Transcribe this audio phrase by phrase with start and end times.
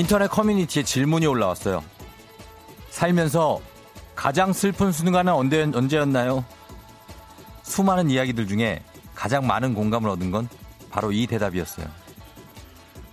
[0.00, 1.84] 인터넷 커뮤니티에 질문이 올라왔어요.
[2.88, 3.60] 살면서
[4.14, 6.42] 가장 슬픈 순간은 언제, 언제였나요?
[7.64, 8.82] 수많은 이야기들 중에
[9.14, 10.48] 가장 많은 공감을 얻은 건
[10.90, 11.86] 바로 이 대답이었어요.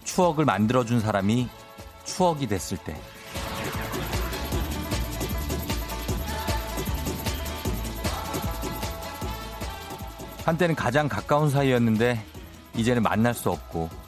[0.05, 1.49] 추억을 만들어준 사람이
[2.05, 2.95] 추억이 됐을 때.
[10.45, 12.23] 한때는 가장 가까운 사이였는데
[12.77, 14.06] 이제는 만날 수 없고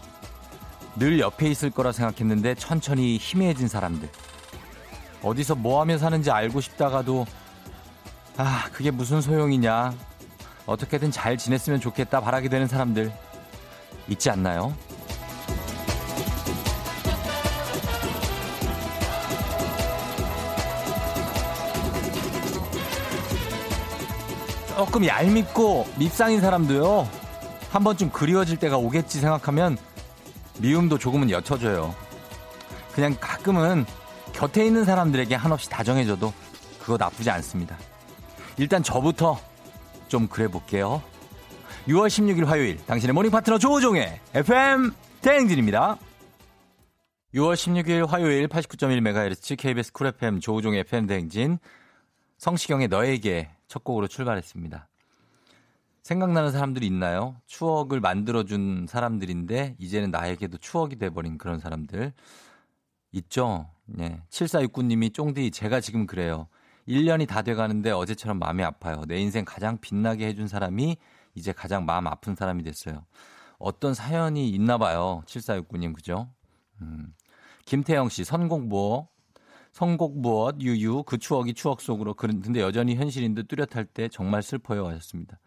[1.00, 4.10] 늘 옆에 있을 거라 생각했는데 천천히 희미해진 사람들.
[5.24, 7.26] 어디서 뭐 하며 사는지 알고 싶다가도
[8.38, 9.94] 아, 그게 무슨 소용이냐.
[10.66, 13.12] 어떻게든 잘 지냈으면 좋겠다 바라게 되는 사람들
[14.10, 14.76] 있지 않나요?
[24.76, 27.08] 조금 얄밉고 밉상인 사람도요.
[27.70, 29.78] 한 번쯤 그리워질 때가 오겠지 생각하면
[30.60, 31.96] 미움도 조금은 옅어져요.
[32.94, 33.86] 그냥 가끔은
[34.34, 36.34] 곁에 있는 사람들에게 한없이 다정해져도
[36.80, 37.78] 그거 나쁘지 않습니다.
[38.58, 39.40] 일단 저부터
[40.08, 41.02] 좀 그래 볼게요.
[41.88, 45.98] 6월 16일 화요일 당신의 morning 파트너 조우종의 FM 대행진입니다.
[47.34, 51.58] 6월 16일 화요일 89.1MHz KBS Cool FM 조우종의 FM 대행진
[52.38, 54.89] 성시경의 너에게 첫 곡으로 출발했습니다.
[56.10, 57.36] 생각나는 사람들이 있나요?
[57.46, 62.14] 추억을 만들어준 사람들인데 이제는 나에게도 추억이 돼버린 그런 사람들
[63.12, 63.70] 있죠?
[63.86, 64.20] 네.
[64.32, 66.48] 7469님이 쫑디 제가 지금 그래요.
[66.88, 69.04] 1년이 다 돼가는데 어제처럼 마음이 아파요.
[69.08, 70.98] 내 인생 가장 빛나게 해준 사람이
[71.36, 73.06] 이제 가장 마음 아픈 사람이 됐어요.
[73.60, 75.22] 어떤 사연이 있나 봐요.
[75.28, 76.28] 7469님 그죠?
[76.82, 77.14] 음.
[77.66, 79.08] 김태영 씨 선곡부어
[79.74, 85.38] 선곡부엇 유유 그 추억이 추억 속으로 그런데 여전히 현실인 듯 뚜렷할 때 정말 슬퍼요 하셨습니다.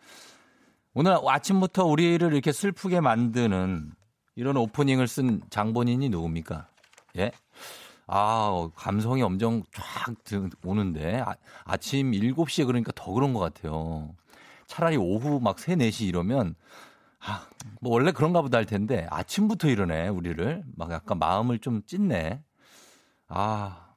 [0.95, 3.93] 오늘 아침부터 우리를 이렇게 슬프게 만드는
[4.35, 6.69] 이런 오프닝을 쓴 장본인이 누굽니까?
[7.17, 7.33] 예?
[8.07, 10.15] 아, 감성이 엄청 쫙
[10.65, 11.25] 오는데
[11.65, 14.15] 아, 침 7시에 그러니까 더 그런 것 같아요.
[14.67, 16.55] 차라리 오후 막 3, 4시 이러면
[17.21, 17.47] 아,
[17.81, 20.63] 뭐 원래 그런가 보다 할 텐데 아침부터 이러네, 우리를.
[20.77, 22.43] 막 약간 마음을 좀 찢네.
[23.29, 23.95] 아,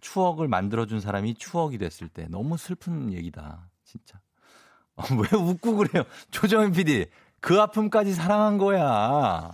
[0.00, 3.70] 추억을 만들어준 사람이 추억이 됐을 때 너무 슬픈 얘기다.
[3.84, 4.20] 진짜.
[4.96, 6.04] 어, 왜 웃고 그래요?
[6.30, 7.06] 조정현 PD.
[7.40, 9.52] 그 아픔까지 사랑한 거야.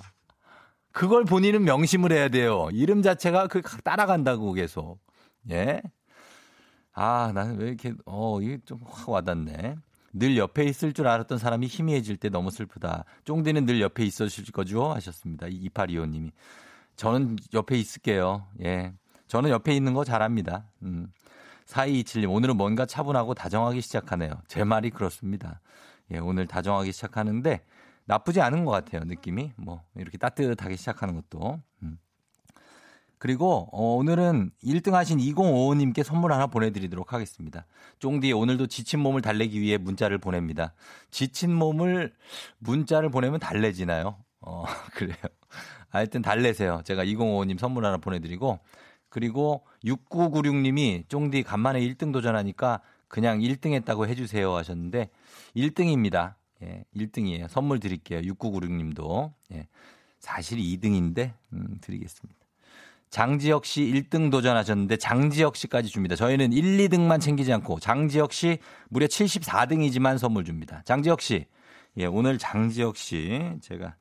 [0.93, 2.69] 그걸 본인은 명심을 해야 돼요.
[2.73, 4.99] 이름 자체가 그 따라간다고 계속.
[5.51, 5.81] 예?
[6.93, 9.77] 아, 나는 왜 이렇게, 어, 이게 좀 확 와닿네.
[10.13, 13.05] 늘 옆에 있을 줄 알았던 사람이 희미해질 때 너무 슬프다.
[13.25, 14.93] 쫑디는 늘 옆에 있으실 거죠?
[14.93, 15.47] 하셨습니다.
[15.47, 16.33] 2825님이.
[16.97, 18.47] 저는 옆에 있을게요.
[18.65, 18.93] 예.
[19.29, 20.65] 저는 옆에 있는 거 잘합니다.
[20.83, 21.07] 음.
[21.71, 24.33] 4227님, 오늘은 뭔가 차분하고 다정하기 시작하네요.
[24.49, 25.61] 제 말이 그렇습니다.
[26.11, 27.65] 예, 오늘 다정하기 시작하는데
[28.05, 29.53] 나쁘지 않은 것 같아요, 느낌이.
[29.57, 31.61] 뭐, 이렇게 따뜻하게 시작하는 것도.
[31.83, 31.99] 음.
[33.19, 37.67] 그리고 어, 오늘은 1등 하신 2055님께 선물 하나 보내드리도록 하겠습니다.
[37.99, 40.73] 쫑디 오늘도 지친 몸을 달래기 위해 문자를 보냅니다.
[41.11, 42.15] 지친 몸을
[42.59, 44.17] 문자를 보내면 달래지나요?
[44.41, 44.65] 어,
[44.97, 45.17] 그래요.
[45.91, 46.81] 하여튼 달래세요.
[46.85, 48.59] 제가 2055님 선물 하나 보내드리고
[49.11, 55.11] 그리고 6996님이 쫑디 간만에 1등 도전하니까 그냥 1등 했다고 해주세요 하셨는데
[55.57, 56.35] 1등입니다.
[56.63, 57.49] 예, 1등이에요.
[57.49, 58.21] 선물 드릴게요.
[58.21, 59.33] 6996님도.
[59.53, 59.67] 예,
[60.19, 62.39] 사실 2등인데, 음, 드리겠습니다.
[63.09, 66.15] 장지혁 씨 1등 도전하셨는데 장지혁 씨까지 줍니다.
[66.15, 70.83] 저희는 1, 2등만 챙기지 않고 장지혁 씨 무려 74등이지만 선물 줍니다.
[70.85, 71.47] 장지혁 씨.
[71.97, 73.97] 예, 오늘 장지혁 씨 제가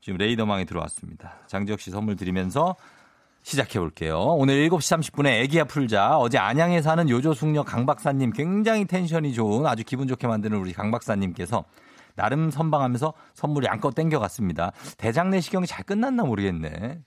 [0.00, 1.40] 지금 레이더망에 들어왔습니다.
[1.48, 2.76] 장지혁 씨 선물 드리면서
[3.44, 4.20] 시작해 볼게요.
[4.20, 6.16] 오늘 7시 30분에 애기야 풀자.
[6.16, 10.90] 어제 안양에 사는 요조숙녀 강 박사님 굉장히 텐션이 좋은 아주 기분 좋게 만드는 우리 강
[10.90, 11.64] 박사님께서
[12.16, 14.72] 나름 선방하면서 선물이 안껏 땡겨갔습니다.
[14.96, 17.00] 대장 내시경이 잘 끝났나 모르겠네.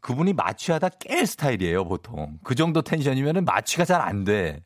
[0.00, 2.38] 그분이 마취하다 깰 스타일이에요, 보통.
[2.42, 4.64] 그 정도 텐션이면 마취가 잘 안 돼.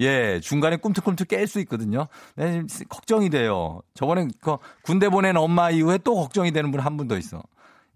[0.00, 2.08] 예, 중간에 꿈틀꿈틀 깰 수 있거든요.
[2.36, 3.80] 네, 걱정이 돼요.
[3.94, 7.42] 저번에 그 군대 보낸 엄마 이후에 또 걱정이 되는 분 한 분 더 있어.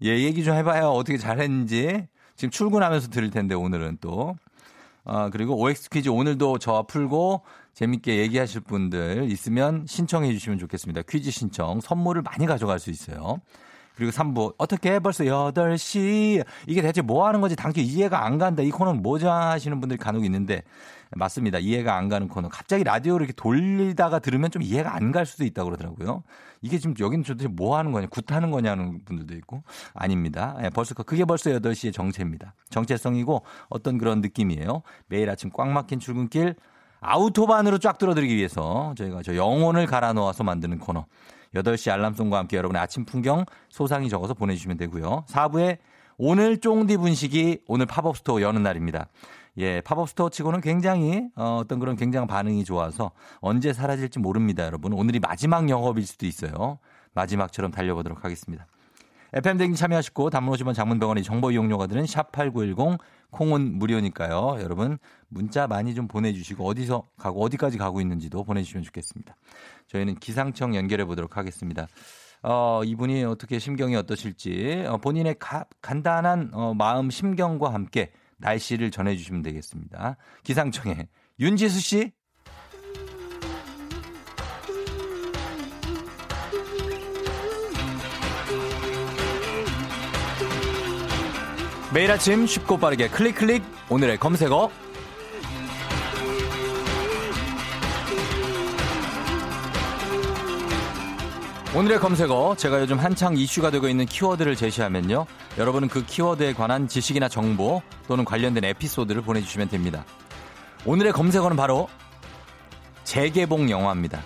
[0.03, 0.89] 예, 얘기 좀 해봐요.
[0.89, 2.07] 어떻게 잘했는지.
[2.35, 4.35] 지금 출근하면서 들을 텐데 오늘은 또.
[5.05, 7.41] 아, 그리고 OX 퀴즈 오늘도 저와 풀고
[7.73, 11.01] 재밌게 얘기하실 분들 있으면 신청해 주시면 좋겠습니다.
[11.09, 11.81] 퀴즈 신청.
[11.81, 13.41] 선물을 많이 가져갈 수 있어요.
[13.95, 18.63] 그리고 3부 어떻게 벌써 8시 이게 대체 뭐 하는 건지 당초 이해가 안 간다.
[18.63, 20.63] 이 코너는 뭐죠 하시는 분들이 간혹 있는데
[21.15, 21.59] 맞습니다.
[21.59, 22.49] 이해가 안 가는 코너.
[22.49, 26.23] 갑자기 라디오를 이렇게 돌리다가 들으면 좀 이해가 안 갈 수도 있다고 그러더라고요.
[26.61, 29.63] 이게 지금 여기는 도대체 뭐 하는 거냐, 굿하는 거냐는 분들도 있고.
[29.93, 30.57] 아닙니다.
[30.63, 32.55] 예, 벌써, 그게 벌써 8시의 정체입니다.
[32.69, 34.81] 정체성이고 어떤 그런 느낌이에요.
[35.07, 36.55] 매일 아침 꽉 막힌 출근길
[37.01, 41.05] 아우토반으로 쫙 들어드리기 위해서 저희가 저 영혼을 갈아 놓아서 만드는 코너.
[41.53, 45.25] 8시 알람송과 함께 여러분의 아침 풍경 소상히 적어서 보내주시면 되고요.
[45.27, 45.77] 4부에
[46.17, 49.07] 오늘 쫑디 분식이 오늘 팝업 스토어 여는 날입니다.
[49.57, 54.93] 예, 팝업 스토어 치고는 굉장히 어, 어떤 그런 굉장한 반응이 좋아서 언제 사라질지 모릅니다, 여러분.
[54.93, 56.79] 오늘이 마지막 영업일 수도 있어요.
[57.13, 58.65] 마지막처럼 달려보도록 하겠습니다.
[59.35, 62.99] FM 댕진 참여하시고 단문 50원 장문 100원의 정보 이용료가 드는 샵8910
[63.31, 64.57] 콩은 무료니까요.
[64.61, 69.35] 여러분 문자 많이 좀 보내주시고 어디서 가고 어디까지 가고 있는지도 보내주시면 좋겠습니다.
[69.87, 71.87] 저희는 기상청 연결해 보도록 하겠습니다.
[72.43, 78.11] 어, 이분이 어떻게 심경이 어떠실지 어, 본인의 가, 간단한 어, 마음 심경과 함께
[78.43, 80.17] 날씨를 전해주시면 되겠습니다.
[80.43, 81.07] 기상청에
[81.39, 82.11] 윤지수 씨.
[91.93, 94.71] 매일 아침 쉽고 빠르게 클릭 클릭 오늘의 검색어
[101.75, 105.25] 오늘의 검색어 제가 요즘 한창 이슈가 되고 있는 키워드를 제시하면요.
[105.57, 110.05] 여러분은 그 키워드에 관한 지식이나 정보 또는 관련된 에피소드를 보내주시면 됩니다.
[110.85, 111.89] 오늘의 검색어는 바로
[113.05, 114.21] 재개봉 영화입니다.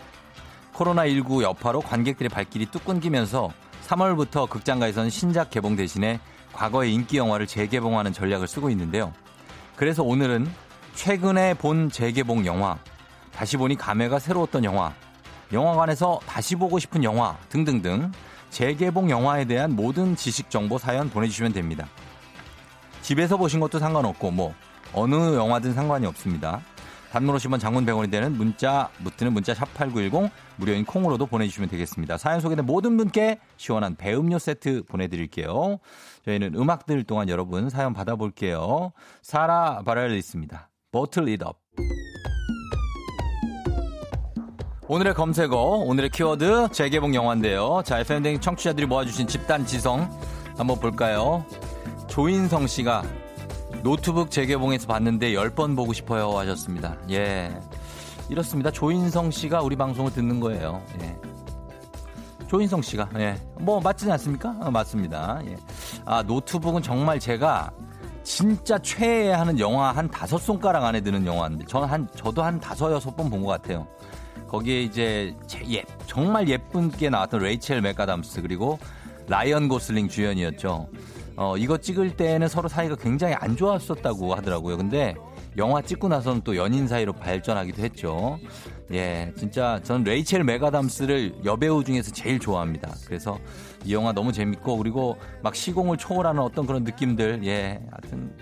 [0.74, 3.54] 코로나19 여파로 관객들의 발길이 뚝 끊기면서
[3.88, 6.20] 3월부터 극장가에서는 신작 개봉 대신에
[6.52, 9.14] 과거의 인기 영화를 재개봉하는 전략을 쓰고 있는데요.
[9.78, 10.52] 그래서 오늘은
[10.96, 12.78] 최근에 본 재개봉 영화
[13.32, 14.94] 다시 보니 감회가 새로웠던 영화
[15.52, 18.12] 영화관에서 다시 보고 싶은 영화 등등등
[18.50, 21.88] 재개봉 영화에 대한 모든 지식 정보 사연 보내주시면 됩니다.
[23.02, 24.54] 집에서 보신 것도 상관없고 뭐
[24.94, 26.62] 어느 영화든 상관이 없습니다.
[27.12, 32.18] 단문 오시면 장문 100원이 되는 문자 묻드는 문자 샵 8910 무료인 콩으로도 보내주시면 되겠습니다.
[32.18, 35.80] 사연 소개된 모든 분께 시원한 배음료 세트 보내드릴게요.
[36.26, 38.92] 저희는 음악 들 동안 여러분 사연 받아볼게요.
[39.22, 40.70] 사라 바렐리스였습니다.
[40.92, 41.60] Bottle It Up.
[44.90, 47.82] 오늘의 검색어, 오늘의 키워드 재개봉 영화인데요.
[47.84, 50.10] 자, FM댕 청취자들이 모아주신 집단 지성
[50.58, 51.44] 한번 볼까요?
[52.08, 53.04] 조인성 씨가
[53.84, 56.96] 노트북 재개봉해서 봤는데 10번 보고 싶어요 하셨습니다.
[57.10, 57.60] 예.
[58.30, 58.72] 이렇습니다.
[58.72, 60.82] 조인성 씨가 우리 방송을 듣는 거예요.
[61.02, 61.16] 예.
[62.48, 63.36] 조인성 씨가, 예.
[63.60, 64.56] 뭐, 맞지 않습니까?
[64.62, 65.42] 어, 맞습니다.
[65.48, 65.58] 예.
[66.06, 67.72] 아, 노트북은 정말 제가
[68.24, 73.16] 진짜 최애하는 영화 한 다섯 손가락 안에 드는 영화인데, 저는 한, 저도 한 다섯, 여섯
[73.18, 73.86] 번 본 것 같아요.
[74.48, 75.36] 거기에 이제
[75.72, 78.80] 예, 정말 예쁜 게 나왔던 레이첼 맥아담스 그리고
[79.28, 80.90] 라이언 고슬링 주연이었죠.
[81.36, 84.78] 어, 이거 찍을 때는 서로 사이가 굉장히 안 좋았었다고 하더라고요.
[84.78, 85.16] 근데
[85.58, 88.40] 영화 찍고 나서는 또 연인 사이로 발전하기도 했죠.
[88.92, 92.92] 예, 진짜 전 레이첼 맥아담스를 여배우 중에서 제일 좋아합니다.
[93.06, 93.38] 그래서
[93.84, 98.36] 이 영화 너무 재밌고 그리고 막 시공을 초월하는 어떤 그런 느낌들, 예, 하여튼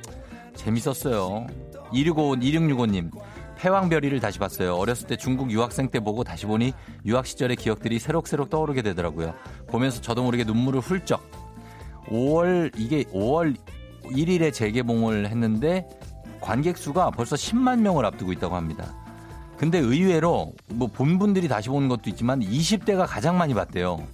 [0.55, 1.47] 재밌었어요.
[1.91, 3.11] 265, 2665님.
[3.65, 4.75] 패왕별이를 다시 봤어요.
[4.75, 6.73] 어렸을 때 중국 유학생 때 보고 다시 보니
[7.03, 9.33] 유학 시절의 기억들이 새록새록 떠오르게 되더라고요.
[9.67, 11.23] 보면서 저도 모르게 눈물을 훌쩍.
[12.09, 13.55] 5월 이게 5월
[14.03, 15.87] 1일에 재개봉을 했는데
[16.41, 18.93] 관객 수가 벌써 10만 명을 앞두고 있다고 합니다.
[19.57, 24.05] 근데 의외로 뭐 본 분들이 다시 보는 것도 있지만 20대가 가장 많이 봤대요.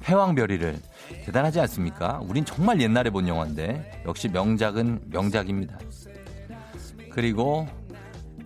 [0.00, 0.80] 패왕별희를
[1.26, 2.20] 대단하지 않습니까?
[2.24, 5.78] 우린 정말 옛날에 본 영화인데 역시 명작은 명작입니다.
[7.12, 7.68] 그리고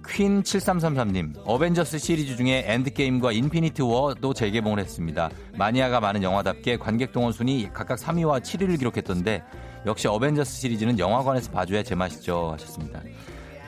[0.08, 5.30] 퀸 7333님, 어벤져스 시리즈 중에 엔드게임과 인피니트 워도 재개봉을 했습니다.
[5.56, 9.42] 마니아가 많은 영화답게 관객 동원 순위 각각 3위와 7위를 기록했던데
[9.87, 13.00] 역시 어벤져스 시리즈는 영화관에서 봐줘야 제맛이죠 하셨습니다.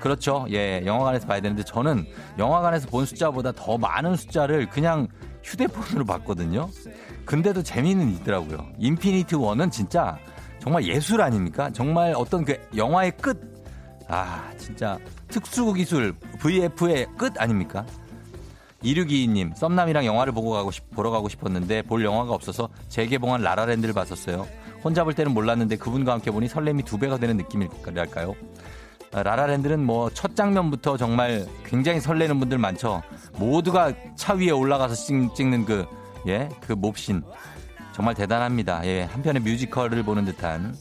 [0.00, 0.46] 그렇죠.
[0.50, 2.06] 예, 영화관에서 봐야 되는데 저는
[2.38, 5.08] 영화관에서 본 숫자보다 더 많은 숫자를 그냥
[5.42, 6.68] 휴대폰으로 봤거든요.
[7.24, 8.68] 근데도 재미는 있더라고요.
[8.78, 10.18] 인피니트 워는 진짜
[10.60, 11.70] 정말 예술 아닙니까?
[11.72, 13.56] 정말 어떤 그 영화의 끝
[14.08, 14.98] 아, 진짜
[15.36, 17.84] 특수 기술 VFX의 끝 아닙니까?
[18.82, 24.46] 2622님, 썸남이랑 영화를 보고 가고 싶, 보러 가고 싶었는데 볼 영화가 없어서 재개봉한 라라랜드를 봤었어요.
[24.82, 28.34] 혼자 볼 때는 몰랐는데 그분과 함께 보니 설렘이 두 배가 되는 느낌일까요?
[29.12, 33.02] 아, 라라랜드는 뭐 첫 장면부터 정말 굉장히 설레는 분들 많죠.
[33.34, 35.84] 모두가 차 위에 올라가서 찍, 는 그,
[36.28, 37.22] 예, 그 몹신.
[37.92, 38.86] 정말 대단합니다.
[38.86, 40.74] 예, 한편의 뮤지컬을 보는 듯한.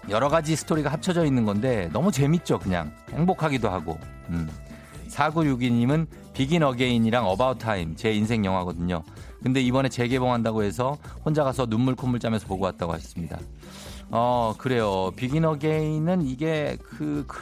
[0.09, 2.93] 여러 가지 스토리가 합쳐져 있는 건데 너무 재밌죠, 그냥.
[3.13, 3.99] 행복하기도 하고.
[4.31, 4.49] 음.
[5.09, 9.03] 4962님은 비긴 어게인이랑 어바웃 타임, 제 인생 영화거든요.
[9.43, 13.39] 근데 이번에 재개봉한다고 해서 혼자 가서 눈물 콧물 짜면서 보고 왔다고 하셨습니다.
[14.11, 15.11] 어, 그래요.
[15.17, 17.39] 비긴 어게인은 이게 그, 그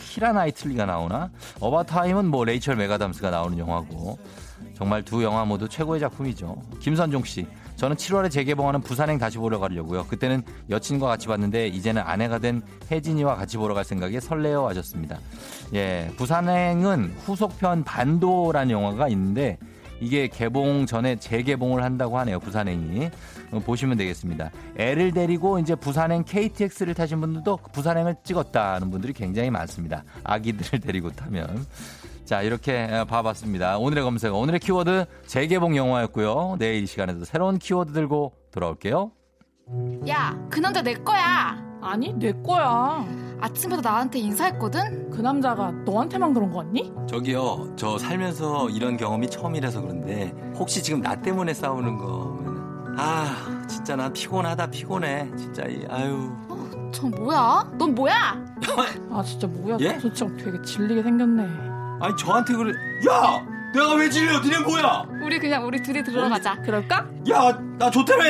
[0.00, 1.30] 키라 나이틀리가 나오나?
[1.60, 4.18] 어바웃 타임은 뭐 레이첼 맥아담스가 나오는 영화고.
[4.74, 6.56] 정말 두 영화 모두 최고의 작품이죠.
[6.80, 7.46] 김선종 씨.
[7.76, 10.04] 저는 7월에 재개봉하는 부산행 다시 보러 가려고요.
[10.06, 15.18] 그때는 여친과 같이 봤는데 이제는 아내가 된 혜진이와 같이 보러 갈 생각에 설레어 하셨습니다.
[15.72, 19.58] 예, 부산행은 후속편 반도라는 영화가 있는데
[20.00, 22.40] 이게 개봉 전에 재개봉을 한다고 하네요.
[22.40, 23.10] 부산행이.
[23.52, 24.50] 어, 보시면 되겠습니다.
[24.76, 30.02] 애를 데리고 이제 부산행 KTX를 타신 분들도 부산행을 찍었다는 분들이 굉장히 많습니다.
[30.24, 31.66] 아기들을 데리고 타면.
[32.24, 33.78] 자, 이렇게 봐봤습니다.
[33.78, 36.56] 오늘의 검색, 오늘의 키워드 재개봉 영화였고요.
[36.58, 39.10] 내일 이 시간에도 새로운 키워드 들고 돌아올게요.
[40.08, 41.56] 야, 그 남자 내 거야.
[41.82, 43.04] 아니, 내 거야.
[43.40, 45.10] 아침부터 나한테 인사했거든?
[45.10, 46.92] 그 남자가 너한테만 그런 거 같니?
[47.08, 53.96] 저기요, 저 살면서 이런 경험이 처음이라서 그런데 혹시 지금 나 때문에 싸우는 거면 아, 진짜
[53.96, 55.30] 나 피곤하다 피곤해.
[55.36, 56.30] 진짜 아유.
[56.48, 57.70] 어, 저 뭐야?
[57.78, 58.14] 넌 뭐야?
[59.10, 59.78] 아, 진짜 뭐야?
[59.80, 59.98] 예?
[60.00, 61.42] 저 진짜 되게 질리게 생겼네.
[62.02, 62.72] 아니 저한테 그래
[63.10, 63.44] 야
[63.74, 67.06] 내가 왜 질려 니네 뭐야 우리 그냥 우리 둘이 들어가자 그럴까?
[67.30, 68.24] 야 나 좋다며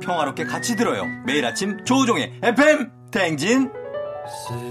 [0.00, 2.90] 평화롭게 같이 들어요 매일 아침 조우종의 FM
[4.46, 4.70] for...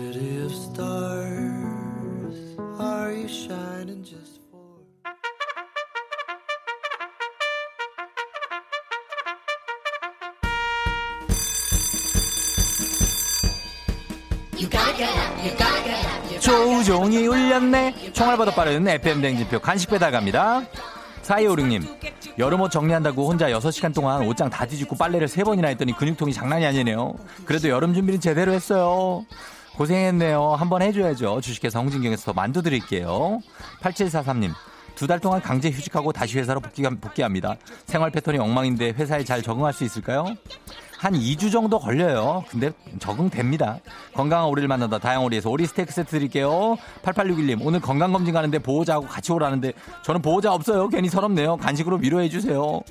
[16.40, 18.14] 조우종이 울렸네.
[18.14, 20.64] 총알보다 빠른 FM 댕진표 간식 배달 갑니다.
[21.24, 27.14] 4256님, 여름옷 정리한다고 혼자 6시간 동안 옷장 다 뒤집고 빨래를 3번이나 했더니 근육통이 장난이 아니네요.
[27.44, 29.26] 그래도 여름 준비는 제대로 했어요.
[29.76, 30.54] 고생했네요.
[30.54, 31.42] 한번 해줘야죠.
[31.42, 33.42] 주식회사 홍진경에서 만두 드릴게요.
[33.82, 34.54] 8743님,
[35.00, 37.56] 두 달 동안 강제 휴직하고 다시 회사로 복귀, 복귀 합니다.
[37.86, 40.26] 생활 패턴이 엉망인데 회사에 잘 적응할 수 있을까요?
[40.98, 42.44] 한 2주 정도 걸려요.
[42.50, 43.80] 근데 적응됩니다.
[44.14, 44.98] 건강한 오리를 만난다.
[45.00, 46.76] 다양오리에서 오리 스테이크 세트 드릴게요.
[47.04, 49.72] 8861님, 오늘 건강검진 가는데 보호자하고 같이 오라는데
[50.04, 50.90] 저는 보호자 없어요.
[50.90, 51.56] 괜히 서럽네요.
[51.56, 52.82] 간식으로 위로해 주세요.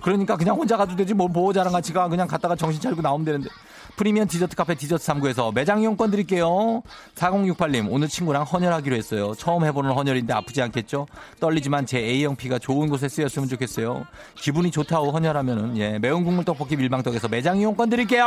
[0.00, 2.08] 그러니까 그냥 혼자 가도 되지 뭐 보호자랑 같이 가.
[2.08, 3.50] 그냥 갔다가 정신 차리고 나오면 되는데.
[3.98, 6.82] 프리미엄 디저트 카페 디저트 3구에서 매장 이용권 드릴게요.
[7.16, 9.34] 4068님, 오늘 친구랑 헌혈하기로 했어요.
[9.34, 11.08] 처음 해보는 헌혈인데 아프지 않겠죠?
[11.40, 14.06] 떨리지만 제 A형 피가 좋은 곳에 쓰였으면 좋겠어요.
[14.36, 18.24] 기분이 좋다고 헌혈하면은, 예, 매운 국물 떡볶이 밀방떡에서 매장 이용권 드릴게요!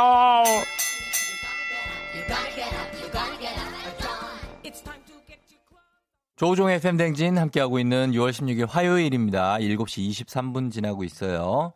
[6.36, 9.56] 조우종의 팬댕진 함께하고 있는 6월 16일 화요일입니다.
[9.58, 11.72] 7시 23분 지나고 있어요.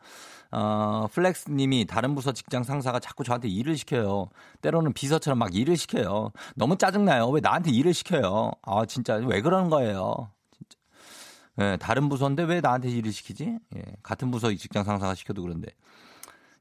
[0.53, 4.29] 어, 플렉스 님이 다른 부서 직장 상사가 자꾸 저한테 일을 시켜요.
[4.63, 6.31] 때로는 비서처럼 막 일을 시켜요.
[6.55, 7.29] 너무 짜증나요.
[7.29, 8.53] 왜 나한테 일을 시켜요?
[8.63, 10.31] 아, 진짜 왜 그러는 거예요?
[10.57, 10.79] 진짜.
[11.61, 13.59] 예, 다른 부서인데 왜 나한테 일을 시키지?
[13.77, 15.69] 예, 같은 부서 직장 상사가 시켜도 그런데.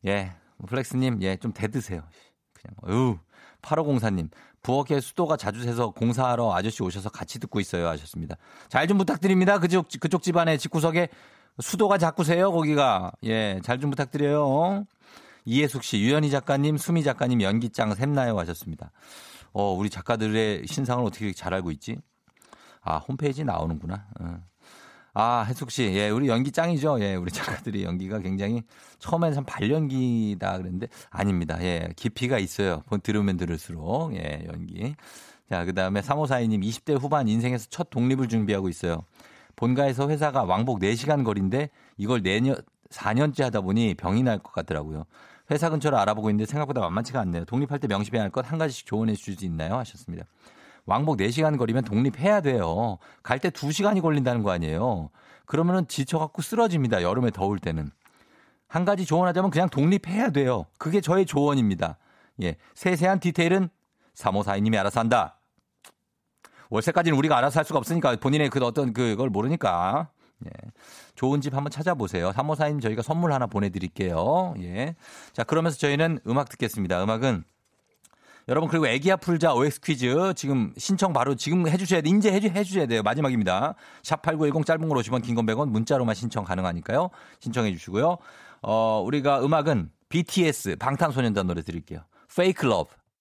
[0.05, 0.33] 예,
[0.67, 2.01] 플렉스 님, 예, 좀 대드세요.
[2.53, 3.17] 그냥, 어유
[3.61, 4.29] 8504님,
[4.61, 7.87] 부엌에 수도가 자주 새서 공사하러 아저씨 오셔서 같이 듣고 있어요.
[7.89, 8.35] 하셨습니다.
[8.69, 9.59] 잘 좀 부탁드립니다.
[9.59, 11.09] 그쪽, 그쪽 집안의 집구석에
[11.59, 13.11] 수도가 자꾸 새요, 거기가.
[13.23, 14.85] 예, 잘 좀 부탁드려요.
[15.45, 18.91] 이해숙 씨, 유연희 작가님, 수미 작가님 연기짱 샘나요 하셨습니다.
[19.53, 21.97] 어, 우리 작가들의 신상을 어떻게 잘 알고 있지?
[22.81, 24.07] 아, 홈페이지 나오는구나.
[24.19, 24.37] 어.
[25.13, 26.99] 아, 혜숙 씨, 예, 우리 연기 짱이죠.
[26.99, 28.63] 예, 우리 작가들이 연기가 굉장히
[28.99, 31.57] 처음엔 참 발연기다 그랬는데 아닙니다.
[31.61, 32.83] 예, 깊이가 있어요.
[33.01, 34.93] 들으면 들을수록 예, 연기.
[35.49, 39.03] 자, 그 다음에 3542님 20대 후반 인생에서 첫 독립을 준비하고 있어요.
[39.55, 42.55] 본가에서 회사가 왕복 4시간 거리인데 이걸 내년
[42.89, 45.05] 4년째 하다 보니 병이 날 것 같더라고요.
[45.51, 47.45] 회사 근처를 알아보고 있는데 생각보다 만만치가 않네요.
[47.45, 49.75] 독립할 때 명심해야 할 것 한 가지씩 조언해 주실 수 있나요?
[49.77, 50.25] 하셨습니다.
[50.85, 52.97] 왕복 4시간 거리면 독립해야 돼요.
[53.23, 55.09] 갈 때 2시간이 걸린다는 거 아니에요.
[55.45, 57.01] 그러면은 지쳐갖고 쓰러집니다.
[57.01, 57.91] 여름에 더울 때는.
[58.67, 60.65] 한 가지 조언하자면 그냥 독립해야 돼요.
[60.77, 61.97] 그게 저의 조언입니다.
[62.41, 62.55] 예.
[62.73, 63.69] 세세한 디테일은
[64.15, 65.37] 3542님이 알아서 한다.
[66.75, 70.09] 월세까지는 우리가 알아서 할 수가 없으니까 본인의 그 어떤 그걸 모르니까.
[70.45, 70.49] 예.
[71.15, 72.31] 좋은 집 한번 찾아보세요.
[72.31, 74.53] 3호사님 저희가 선물 하나 보내드릴게요.
[74.61, 74.95] 예.
[75.33, 77.01] 자, 그러면서 저희는 음악 듣겠습니다.
[77.03, 77.43] 음악은
[78.47, 82.09] 여러분 그리고 애기야 풀자 OX 퀴즈 지금 신청 바로 지금 해주셔야 돼.
[82.09, 83.01] 인제 해주, 해주셔야 돼요.
[83.01, 83.73] 마지막입니다.
[84.03, 87.09] 샵8910 짧은 걸 50원 긴 건 100원 문자로만 신청 가능하니까요.
[87.39, 88.17] 신청해 주시고요.
[88.61, 92.01] 어, 우리가 음악은 BTS 방탄소년단 노래 드릴게요.
[92.31, 92.93] Fake Love.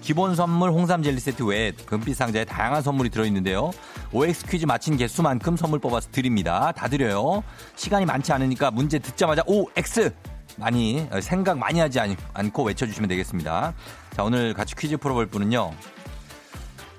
[0.00, 3.70] 기본 선물 홍삼 젤리 세트 외에 금빛 상자에 다양한 선물이 들어있는데요.
[4.12, 6.72] OX 퀴즈 마친 개수만큼 선물 뽑아서 드립니다.
[6.72, 7.42] 다 드려요.
[7.76, 10.14] 시간이 많지 않으니까 문제 듣자마자 OX
[10.56, 13.74] 많이 어, 생각 많이 하지 않, 않고 외쳐주시면 되겠습니다.
[14.14, 15.72] 자 오늘 같이 퀴즈 풀어볼 분은요.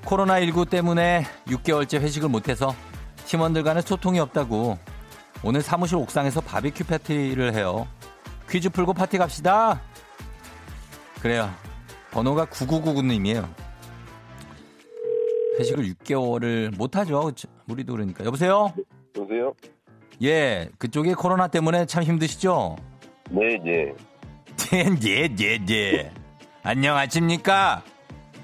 [0.05, 2.75] 코로나19 때문에 6개월째 회식을 못해서
[3.25, 4.77] 팀원들과는 소통이 없다고
[5.43, 7.87] 오늘 사무실 옥상에서 바비큐 파티를 해요.
[8.49, 9.81] 퀴즈 풀고 파티 갑시다.
[11.21, 11.53] 그래요.
[12.11, 13.47] 번호가 9999님이에요.
[15.59, 17.31] 회식을 6개월을 못하죠.
[17.69, 18.23] 우리도 그러니까.
[18.25, 18.73] 여보세요?
[19.17, 19.53] 여보세요?
[20.21, 22.77] 예, 그쪽에 코로나 때문에 참 힘드시죠?
[23.29, 23.93] 네, 예.
[25.05, 26.11] 예, 예, 예.
[26.63, 27.83] 안녕하십니까?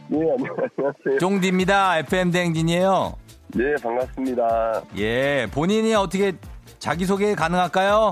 [0.08, 1.20] 네, 안녕하세요.
[1.20, 2.00] 쫑디입니다.
[2.00, 3.14] FM 대행진이에요.
[3.56, 4.84] 네, 반갑습니다.
[4.98, 6.34] 예, 본인이 어떻게
[6.80, 8.12] 자기소개 가능할까요?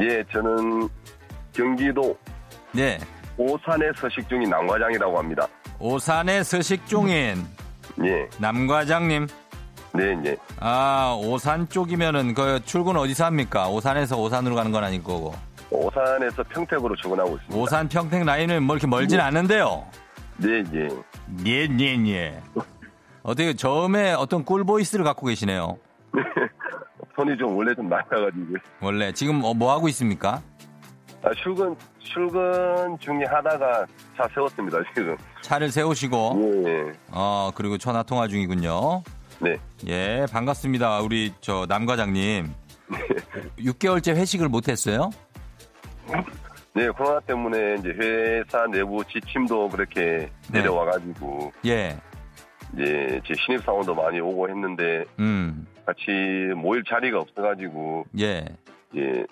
[0.00, 0.88] 예, 저는
[1.52, 2.16] 경기도
[2.72, 2.98] 네.
[3.38, 5.46] 오산에 서식 중인 남과장이라고 합니다.
[5.78, 7.46] 오산의 서식종인
[8.04, 9.26] 예, 남과장님.
[9.94, 10.36] 네, 예.
[10.60, 13.68] 아, 오산 쪽이면은 그 출근 어디서 합니까?
[13.68, 15.34] 오산에서 오산으로 가는 건 아닐 거고.
[15.70, 17.56] 오산에서 평택으로 출근하고 있습니다.
[17.56, 19.86] 오산 평택 라인은 뭐 이렇게 멀진 않은데요.
[20.38, 20.88] 네, 예.
[21.46, 22.42] 예, 예, 예.
[23.22, 25.78] 어떻게 처음에 어떤 꿀 보이스를 갖고 계시네요.
[27.16, 28.54] 손이 좀 원래 좀 낮아가지고.
[28.80, 30.40] 원래 지금 어, 뭐 하고 있습니까?
[31.22, 31.74] 아, 출근,
[32.08, 35.16] 출근 중에 하다가 차 세웠습니다, 지금.
[35.42, 36.92] 차를 세우시고 예, 예.
[37.10, 39.02] 어 그리고 전화 통화 중이군요.
[39.40, 39.56] 네.
[39.86, 41.00] 예, 반갑습니다.
[41.00, 42.52] 우리 저 남과장님.
[43.58, 45.10] 6개월째 회식을 못 했어요?
[46.74, 50.60] 네, 코로나 때문에 이제 회사 내부 지침도 그렇게 네.
[50.60, 51.96] 내려와 가지고, 예.
[52.72, 55.66] 이제 제 신입 사원도 많이 오고 했는데, 음.
[55.84, 56.02] 같이
[56.56, 58.44] 모일 자리가 없어 가지고, 예.
[58.96, 59.24] 예,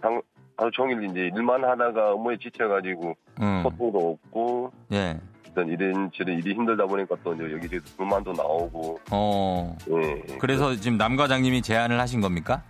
[0.00, 0.20] 한,
[0.60, 3.62] 하루 종일 이제 일만 하다가 업무에 지쳐가지고 음.
[3.62, 5.18] 소통도 없고 예.
[5.46, 9.76] 일단 이런 저런 일이 힘들다 보니까 또 이제 여기저기 불만도 나오고 어.
[9.90, 10.36] 예.
[10.38, 12.62] 그래서 지금 남 과장님이 제안을 하신 겁니까?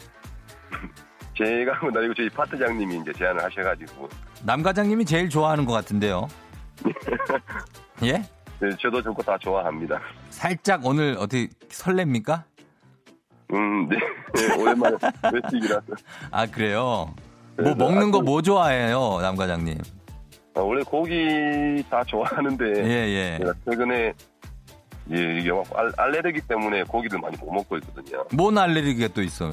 [1.36, 4.08] 제가 아니고 저희 파트장님이 이제 제안을 하셔가지고
[4.44, 6.28] 남 과장님이 제일 좋아하는 것 같은데요.
[8.04, 8.22] 예?
[8.60, 10.00] 네, 저도 저거 다 좋아합니다.
[10.28, 12.44] 살짝 오늘 어떻게 설렙니까?
[13.52, 13.96] 음, 네,
[14.36, 14.96] 네, 오랜만에
[15.32, 15.86] 외식이라서
[16.30, 17.12] 아, 그래요?
[17.56, 19.78] 뭐 그래서 먹는 거 아주- 뭐 좋아해요, 남 과장님?
[20.54, 23.38] 아, 원래 고기 다 좋아하는데 예, 예.
[23.38, 24.12] 제가 최근에
[25.12, 28.24] 예, 이게 막 알, 알레르기 때문에 고기를 많이 못 먹고 있거든요.
[28.32, 29.52] 뭔 알레르기가 또 있어요?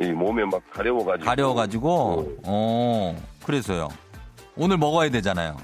[0.00, 3.88] 이 몸에 막 가려워가지고 가려워가지고, 어, 그래서요.
[4.56, 5.56] 오늘 먹어야 되잖아요.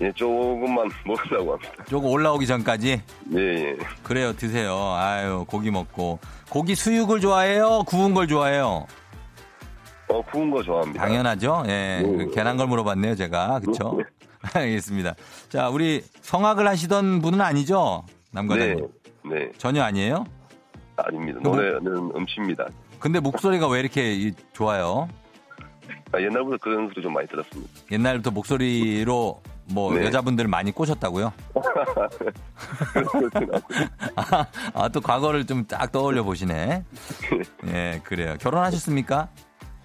[0.00, 1.84] 예, 조금만 먹으려고 합니다.
[1.88, 3.00] 조금 올라오기 전까지.
[3.34, 3.76] 예, 예.
[4.02, 4.74] 그래요, 드세요.
[4.96, 6.18] 아유, 고기 먹고.
[6.50, 7.84] 고기 수육을 좋아해요?
[7.86, 8.86] 구운 걸 좋아해요?
[10.12, 11.02] 어, 구운 거 좋아합니다.
[11.02, 11.62] 당연하죠.
[11.66, 12.02] 예.
[12.02, 12.02] 네.
[12.02, 13.60] 그 괜한 걸 물어봤네요, 제가.
[13.60, 13.98] 그쵸?
[14.54, 15.14] 알겠습니다.
[15.48, 18.04] 자, 우리 성악을 하시던 분은 아니죠?
[18.08, 18.88] 네, 남과장님.
[19.30, 20.24] 네, 전혀 아니에요?
[20.96, 21.40] 아닙니다.
[21.42, 22.66] 뭐- 노래는 음치입니다.
[22.98, 25.08] 근데 목소리가 왜 이렇게 이- 좋아요?
[26.12, 27.70] 아, 옛날부터 그런 소리 좀 많이 들었습니다.
[27.90, 29.40] 옛날부터 목소리로
[29.72, 30.04] 뭐 네.
[30.06, 31.32] 여자분들을 많이 꼬셨다고요?
[34.16, 36.84] 아, 아, 또 과거를 좀 딱 떠올려 보시네.
[37.68, 38.34] 예, 그래요.
[38.40, 39.28] 결혼하셨습니까?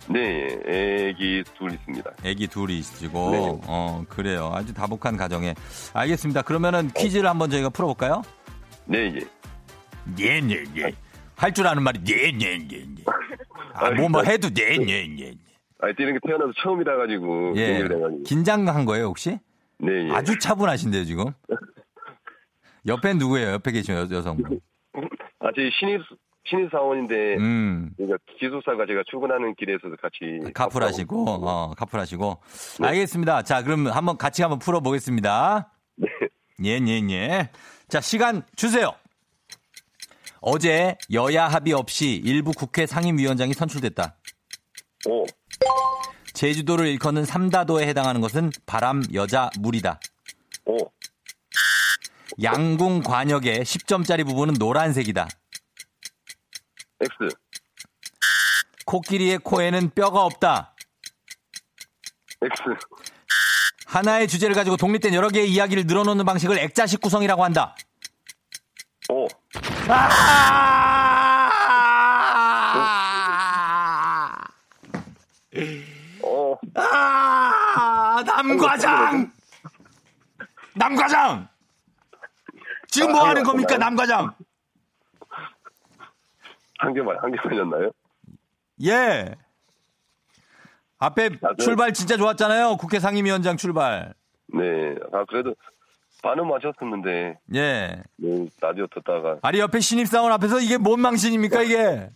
[0.10, 2.12] 네, 예, 애기 둘 있습니다.
[2.26, 3.32] 아기 둘이시고.
[3.32, 3.60] 네.
[3.67, 4.52] 어, 그래요.
[4.54, 5.54] 아주 다복한 가정에.
[5.93, 6.43] 알겠습니다.
[6.43, 8.22] 그러면은 퀴즈를 한번 저희가 풀어볼까요?
[8.86, 9.20] 네, 예.
[10.20, 10.91] 예, 예, 예.
[11.36, 12.86] 할 줄 아는 말이 예, 예, 예, 예.
[13.74, 15.34] 아, 뭐, 뭐 해도 예, 예, 예.
[15.80, 17.84] 아, 뛰는 게 태어나서 처음이라 가지고 예.
[18.26, 19.38] 긴장한 거예요, 혹시?
[19.80, 20.12] 네, 예.
[20.12, 21.26] 아주 차분하신데요, 지금?
[22.88, 23.52] 옆에 누구예요?
[23.52, 24.60] 옆에 계신 여, 여성분.
[25.39, 26.02] 아, 저희 신입
[26.49, 27.91] 신입 사원인데 음.
[27.97, 32.38] 그러니까 기숙사가 제가 출근하는 길에서 같이 카풀하시고, 어, 카풀하시고.
[32.81, 33.41] 알겠습니다.
[33.43, 35.71] 자, 그럼 한번 같이 한번 풀어보겠습니다.
[35.97, 36.07] 네.
[36.63, 37.49] 예, 예, 예.
[37.88, 38.93] 자, 시간 주세요.
[40.39, 44.15] 어제 여야 합의 없이 일부 국회 상임위원장이 선출됐다.
[45.07, 45.25] 오,
[46.33, 49.99] 제주도를 일컫는 삼다도에 해당하는 것은 바람, 여자, 물이다.
[50.65, 50.77] 오,
[52.41, 55.27] 양궁 관역의 10점짜리 부분은 노란색이다.
[56.99, 57.36] X.
[58.86, 60.73] 코끼리의 코에는 뼈가 없다.
[62.41, 62.62] X.
[63.88, 67.75] 하나의 주제를 가지고 독립된 여러 개의 이야기를 늘어놓는 방식을 액자식 구성이라고 한다.
[69.10, 69.27] 오.
[69.88, 70.38] 아!
[76.75, 78.23] 아!
[78.25, 79.31] 남과장!
[80.75, 81.47] 남과장!
[82.89, 84.36] 지금 뭐 하는 겁니까, 남과장?
[86.78, 87.92] 한 개만, 한 개만이었나요?
[88.86, 89.36] 예.
[91.00, 91.63] 앞에 아, 네.
[91.63, 92.78] 출발 진짜 좋았잖아요.
[92.78, 94.13] 국회 상임위원장 출발.
[94.54, 94.96] 네.
[95.12, 95.56] 아, 그래도
[96.24, 98.04] 반은 맞췄었는데, 예.
[98.18, 102.10] 네, 라디오 듣다가, 아니, 옆에 신입사원 앞에서 이게 뭔 망신입니까, 이게?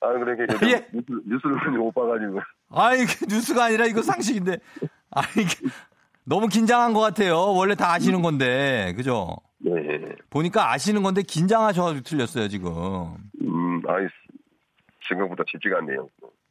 [0.00, 0.88] 아, 그러니까 이게 예.
[0.92, 2.40] 뉴스, 뉴스를 못 봐가지고.
[2.70, 4.58] 아니, 이게 뉴스가 아니라 이거 상식인데.
[5.10, 5.68] 아니, 이게
[6.24, 7.52] 너무 긴장한 것 같아요.
[7.54, 8.94] 원래 다 아시는 건데.
[8.96, 9.36] 그죠?
[9.58, 9.72] 네.
[10.30, 13.16] 보니까 아시는 건데 긴장하셔가지고 틀렸어요, 지금.
[13.88, 14.06] 음, 아이,
[15.08, 16.08] 생각보다 쉽지가 않네요.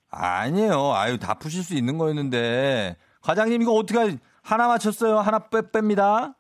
[0.10, 0.94] 아니에요.
[0.94, 2.96] 아유, 다 푸실 수 있는 거였는데.
[3.22, 5.20] 과장님, 이거 어떻게, 하- 하나 맞췄어요?
[5.20, 6.36] 하나 빼, 뺍니다.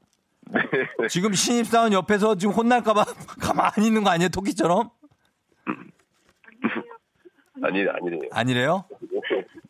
[0.50, 1.08] 네.
[1.10, 3.04] 지금 신입사원 옆에서 지금 혼날까봐
[3.42, 4.30] 가만히 있는 거 아니에요?
[4.30, 4.90] 토끼처럼?
[7.64, 8.22] 아니, 아니래요.
[8.32, 8.86] 아니래요?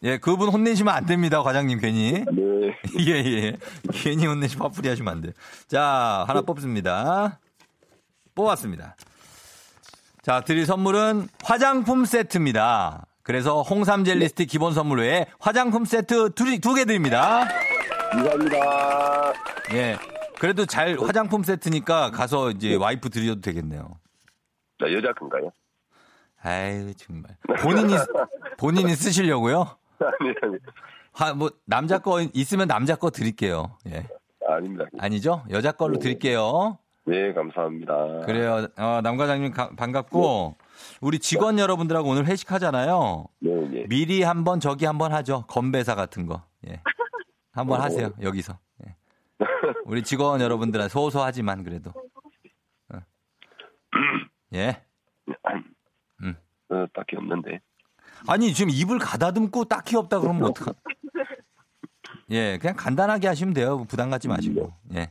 [0.03, 2.11] 예, 그분 혼내시면 안 됩니다, 과장님, 괜히.
[2.31, 2.77] 네.
[2.99, 3.57] 예, 예.
[3.91, 5.31] 괜히 혼내시 화풀이 하시면 안 돼요.
[5.67, 7.39] 자, 하나 뽑습니다.
[8.35, 8.95] 뽑았습니다.
[10.27, 13.05] 자, 드릴 선물은 화장품 세트입니다.
[13.23, 17.47] 그래서 홍삼 젤리 스틱 기본 선물 외에 화장품 세트 두개 드립니다.
[18.11, 19.33] 감사합니다.
[19.71, 19.97] 예.
[20.37, 23.87] 그래도 잘 화장품 세트니까 가서 이제 와이프 드려도 되겠네요.
[24.81, 25.49] 자, 여자 큰가요?
[26.43, 27.37] 아유, 정말.
[27.61, 27.93] 본인이,
[28.59, 29.77] 본인이 쓰시려고요?
[30.01, 30.57] 아니, 아니.
[31.13, 33.77] 하, 뭐, 남자 거 있으면 남자 거 드릴게요.
[33.87, 34.05] 예.
[34.45, 34.87] 아닙니다.
[34.99, 35.45] 아니죠?
[35.51, 36.79] 여자 걸로 드릴게요.
[37.07, 38.21] 네, 감사합니다.
[38.25, 38.67] 그래요.
[38.77, 40.57] 어, 남 과장님 가- 반갑고
[40.99, 43.25] 우리 직원 여러분들하고 오늘 회식하잖아요.
[43.39, 43.85] 네, 네.
[43.87, 45.45] 미리 한번 저기 한번 하죠.
[45.47, 46.43] 건배사 같은 거.
[46.67, 46.81] 예.
[47.53, 48.11] 한번 하세요.
[48.21, 48.59] 여기서.
[48.85, 48.95] 예.
[49.85, 51.91] 우리 직원 여러분들은 소소하지만 그래도.
[52.93, 52.99] 어.
[54.53, 54.81] 예.
[56.69, 57.61] 어, 딱히 없는데.
[58.27, 60.73] 아니 지금 입을 가다듬고 딱히 없다 그러면 어떡하?
[62.31, 63.85] 예, 그냥 간단하게 하시면 돼요.
[63.85, 64.73] 부담 갖지 마시고.
[64.95, 65.09] 예.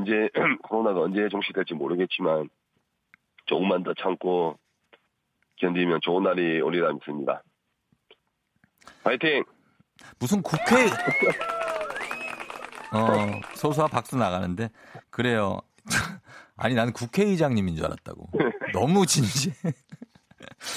[0.00, 0.28] 어, 언제,
[0.62, 2.48] 코로나가 언제 종식될지 모르겠지만,
[3.46, 4.58] 조금만 더 참고,
[5.56, 7.42] 견디면 좋은 날이 오리라 믿습니다.
[9.04, 9.44] 파이팅!
[10.18, 10.64] 무슨 국회
[12.92, 14.70] 어 소소한 박수 나가는데
[15.10, 15.58] 그래요.
[16.56, 18.28] 아니 나는 국회의장님인 줄 알았다고.
[18.72, 19.54] 너무 진지해.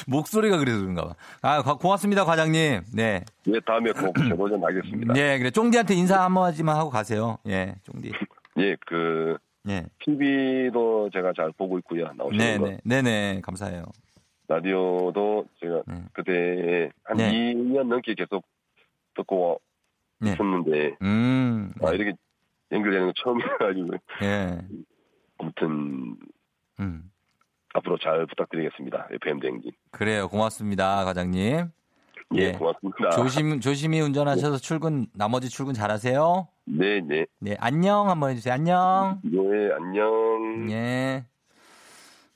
[0.08, 1.16] 목소리가 그래서 그런가 봐.
[1.42, 2.82] 아 고- 고맙습니다 과장님.
[2.94, 3.24] 네.
[3.48, 5.14] 예, 다음에 꼭 재도전 하겠습니다.
[5.14, 7.38] 네 그래 쫑디한테 인사 한마디만 하고 가세요.
[7.48, 8.12] 예 쫑디.
[8.58, 9.38] 예, 그,
[9.68, 9.86] 예.
[10.00, 12.12] TV도 제가 잘 보고 있고요.
[12.14, 12.66] 나오시는 거.
[12.66, 13.84] 네네 네네 감사해요.
[14.48, 16.04] 라디오도 제가 네.
[16.14, 17.32] 그때 한 네.
[17.32, 18.46] 2년 넘게 계속
[19.16, 19.62] 듣고
[20.20, 20.34] 네.
[20.34, 21.74] 있었는데, 음.
[21.82, 22.14] 아, 이렇게
[22.72, 24.60] 연결되는 거 처음이라가지고, 예.
[25.38, 26.18] 아무튼,
[26.80, 27.10] 음.
[27.74, 29.08] 앞으로 잘 부탁드리겠습니다.
[29.12, 29.72] FM 대행진.
[29.92, 31.72] 그래요 고맙습니다 과장님.
[32.36, 32.52] 예, 예.
[32.54, 33.10] 고맙습니다.
[33.12, 36.48] 조심 조심히 운전하셔서 출근 나머지 출근 잘하세요.
[36.66, 37.26] 네, 네.
[37.40, 39.22] 네 안녕 한번 해주세요 안녕.
[39.26, 40.72] 예, 안녕.
[40.72, 41.26] 예.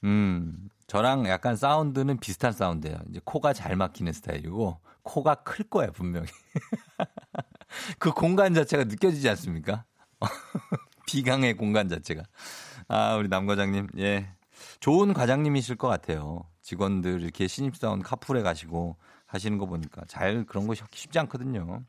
[0.03, 2.97] 음, 저랑 약간 사운드는 비슷한 사운드예요.
[3.10, 6.27] 이제 코가 잘 막히는 스타일이고 코가 클 거야 분명히.
[7.99, 9.86] 그 공간 자체가 느껴지지 않습니까?
[11.07, 12.23] 비강의 공간 자체가.
[12.88, 14.27] 아, 우리 남 과장님, 예.
[14.79, 16.45] 좋은 과장님이실 것 같아요.
[16.62, 18.97] 직원들 이렇게 신입사원 카풀에 가시고
[19.28, 21.84] 하시는 거 보니까 잘 그런 거 쉽지 않거든요.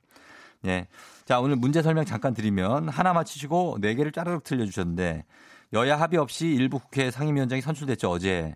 [0.67, 0.89] 예.
[1.25, 5.25] 자, 오늘 문제 설명 잠깐 드리면 하나 맞히시고 네 개를 짜르륵 틀려주셨는데
[5.73, 8.55] 여야 합의 없이 일부 국회 상임위원장이 선출됐죠, 어제.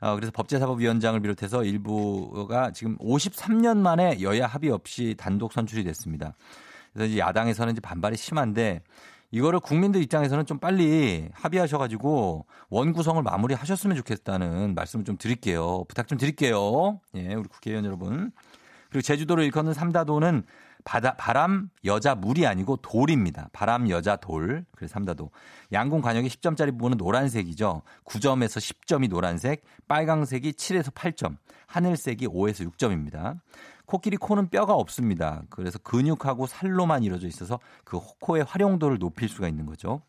[0.00, 6.34] 어, 그래서 법제사법위원장을 비롯해서 일부가 지금 53년 만에 여야 합의 없이 단독 선출이 됐습니다.
[6.92, 8.82] 그래서 이제 야당에서는 이제 반발이 심한데
[9.36, 15.84] 이거를 국민들 입장에서는 좀 빨리 합의하셔가지고 원 구성을 마무리하셨으면 좋겠다는 말씀을 좀 드릴게요.
[15.88, 17.00] 부탁 좀 드릴게요.
[17.16, 18.32] 예, 우리 국회의원 여러분.
[18.88, 20.44] 그리고 제주도를 일컫는 삼다도는
[20.84, 23.50] 바다, 바람, 여자, 물이 아니고 돌입니다.
[23.52, 24.64] 바람, 여자, 돌.
[24.74, 25.30] 그래서 삼다도.
[25.70, 27.82] 양궁 관역의 10점짜리 부분은 노란색이죠.
[28.06, 33.38] 9점에서 10점이 노란색, 빨강색이 7에서 8점, 하늘색이 5에서 6점입니다.
[33.86, 35.42] 코끼리 코는 뼈가 없습니다.
[35.48, 40.02] 그래서 근육하고 살로만 이루어져 있어서 그 코의 활용도를 높일 수가 있는 거죠.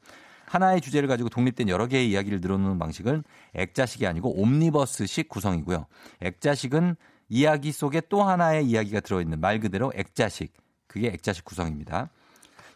[0.47, 5.85] 하나의 주제를 가지고 독립된 여러 개의 이야기를 늘어놓는 방식은 액자식이 아니고 옴니버스식 구성이고요.
[6.21, 6.95] 액자식은
[7.29, 10.53] 이야기 속에 또 하나의 이야기가 들어있는 말 그대로 액자식.
[10.87, 12.09] 그게 액자식 구성입니다.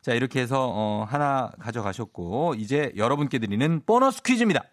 [0.02, 4.64] 자, 이렇게 해서 어, 하나 가져가셨고 이제 여러분께 드리는 보너스 퀴즈입니다.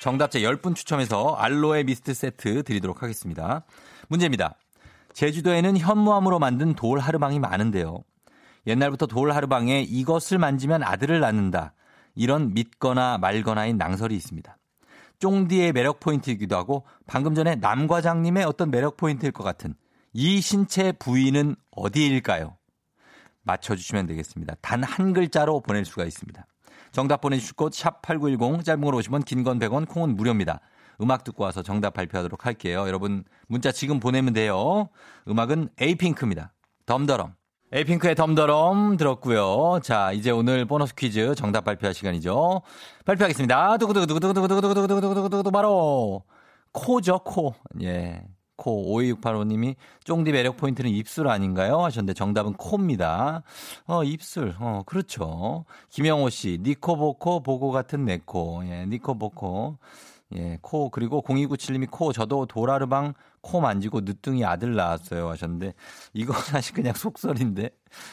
[0.00, 3.64] 정답자 10분 추첨해서 알로에 미스트 세트 드리도록 하겠습니다.
[4.08, 4.54] 문제입니다.
[5.12, 8.02] 제주도에는 현무암으로 만든 돌 하르방이 많은데요.
[8.66, 11.72] 옛날부터 돌 하르방에 이것을 만지면 아들을 낳는다.
[12.14, 14.56] 이런 믿거나 말거나인 낭설이 있습니다.
[15.20, 19.74] 쫑디의 매력 포인트이기도 하고 방금 전에 남 과장님의 어떤 매력 포인트일 것 같은
[20.12, 22.56] 이 신체 부위는 어디일까요?
[23.42, 24.54] 맞춰주시면 되겠습니다.
[24.60, 26.46] 단 한 글자로 보낼 수가 있습니다.
[26.92, 30.60] 정답 보내주실 곳 샵8910 짧은 걸 오시면 긴 건 100원 콩은 무료입니다.
[31.00, 32.84] 음악 듣고 와서 정답 발표하도록 할게요.
[32.86, 34.88] 여러분 문자 지금 보내면 돼요.
[35.28, 36.52] 음악은 에이핑크입니다.
[36.86, 37.34] 덤더럼.
[37.72, 39.80] 에이핑크의 덤더럼 들었고요.
[39.82, 42.62] 자, 이제 오늘 보너스 퀴즈 정답 발표할 시간이죠.
[43.04, 43.76] 발표하겠습니다.
[43.78, 46.22] 두구두구두구두구두구두구두구두구두구두구 바로
[46.72, 47.54] 코죠, 코.
[47.82, 48.22] 예.
[48.56, 51.78] 코 5268호님이 쫑디 매력 포인트는 입술 아닌가요?
[51.84, 53.44] 하셨는데 정답은 코입니다.
[53.86, 55.64] 어 입술 어 그렇죠.
[55.90, 59.78] 김영호 씨 니코보코 보고 같은 내코 예 니코보코
[60.36, 65.72] 예, 코, 그리고 0297님이 코, 저도 도라르방 코 만지고 늦둥이 아들 낳았어요 하셨는데,
[66.12, 67.70] 이거 사실 그냥 속설인데,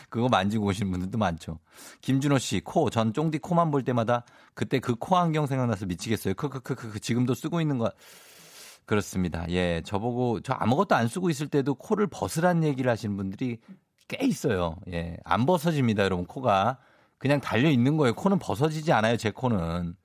[0.09, 1.59] 그거 만지고 오신 분들도 많죠.
[2.01, 4.23] 김준호 씨, 코, 전 쫑디 코만 볼 때마다
[4.53, 6.35] 그때 그 코 안경 생각나서 미치겠어요.
[6.35, 7.91] 크크크크, 지금도 쓰고 있는 거.
[8.85, 9.45] 그렇습니다.
[9.49, 13.59] 예, 저보고, 저 아무것도 안 쓰고 있을 때도 코를 벗으란 얘기를 하시는 분들이
[14.07, 14.77] 꽤 있어요.
[14.91, 16.77] 예, 안 벗어집니다, 여러분, 코가.
[17.17, 18.13] 그냥 달려 있는 거예요.
[18.13, 19.95] 코는 벗어지지 않아요, 제 코는.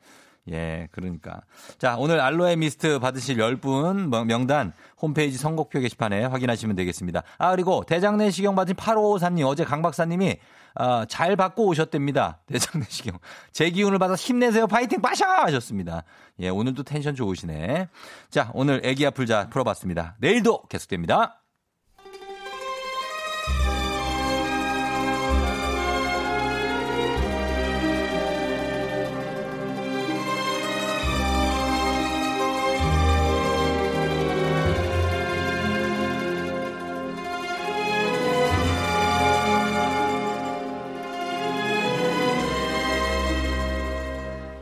[0.48, 1.42] 예, 그러니까.
[1.79, 7.22] 자, 오늘 알로에 미스트 받으실 10분 명단 홈페이지 선곡표 게시판에 확인하시면 되겠습니다.
[7.38, 10.38] 아, 그리고 대장내시경 받은 8553님, 어제 강 박사님이
[10.74, 12.40] 어, 잘 받고 오셨답니다.
[12.46, 13.18] 대장내시경.
[13.53, 14.66] 제 기운을 받아 힘내세요.
[14.66, 15.26] 파이팅 빠샤!
[15.44, 16.05] 하셨습니다.
[16.40, 17.88] 예, 오늘도 텐션 좋으시네.
[18.31, 20.16] 자, 오늘 애기야 풀자 풀어봤습니다.
[20.20, 21.39] 내일도 계속됩니다.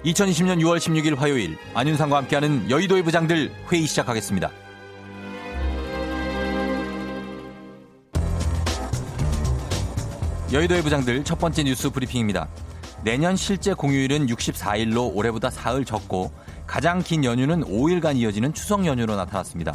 [0.09, 4.51] 2020년 6월 16일 화요일 안윤상과 함께하는 여의도의 부장들 회의 시작하겠습니다.
[10.51, 12.49] 여의도의 부장들 첫 번째 뉴스 브리핑입니다.
[13.05, 16.33] 내년 실제 공휴일은 64일로 올해보다 사흘 적고
[16.67, 19.75] 가장 긴 연휴는 5일간 이어지는 추석 연휴로 나타났습니다.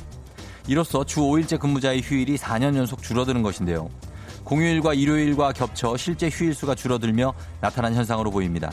[0.67, 3.89] 이로써 주 5일째 근무자의 휴일이 4년 연속 줄어드는 것인데요.
[4.43, 8.71] 공휴일과 일요일과 겹쳐 실제 휴일 수가 줄어들며 나타난 현상으로 보입니다.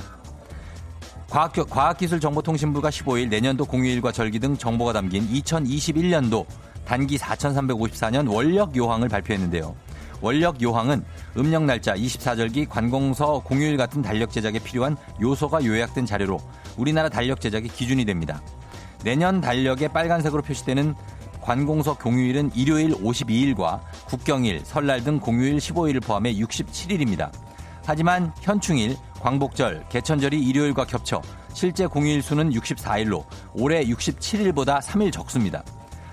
[1.30, 6.44] 과학, 과학기술정보통신부가 15일 내년도 공휴일과 절기 등 정보가 담긴 2021년도
[6.84, 9.76] 단기 4,354년 원력 요항을 발표했는데요.
[10.20, 11.04] 원력 요항은
[11.36, 16.40] 음력 날짜 24절기 관공서 공휴일 같은 달력 제작에 필요한 요소가 요약된 자료로
[16.76, 18.42] 우리나라 달력 제작의 기준이 됩니다.
[19.04, 20.96] 내년 달력에 빨간색으로 표시되는
[21.40, 27.30] 관공서 공휴일은 일요일 52일과 국경일, 설날 등 공휴일 15일을 포함해 67일입니다.
[27.84, 31.20] 하지만 현충일, 광복절, 개천절이 일요일과 겹쳐
[31.52, 35.62] 실제 공휴일 수는 64일로 올해 67일보다 3일 적습니다.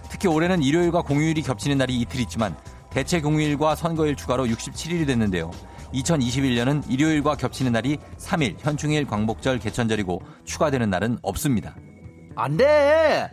[0.10, 2.56] 특히 올해는 일요일과 공휴일이 겹치는 날이 이틀 있지만
[2.90, 5.52] 대체 공휴일과 선거일 추가로 67일이 됐는데요.
[5.94, 11.76] 2021년은 일요일과 겹치는 날이 3일, 현충일, 광복절, 개천절이고 추가되는 날은 없습니다.
[12.36, 13.32] 안 돼!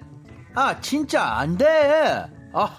[0.55, 2.27] 아, 진짜 안 돼!
[2.53, 2.79] 아,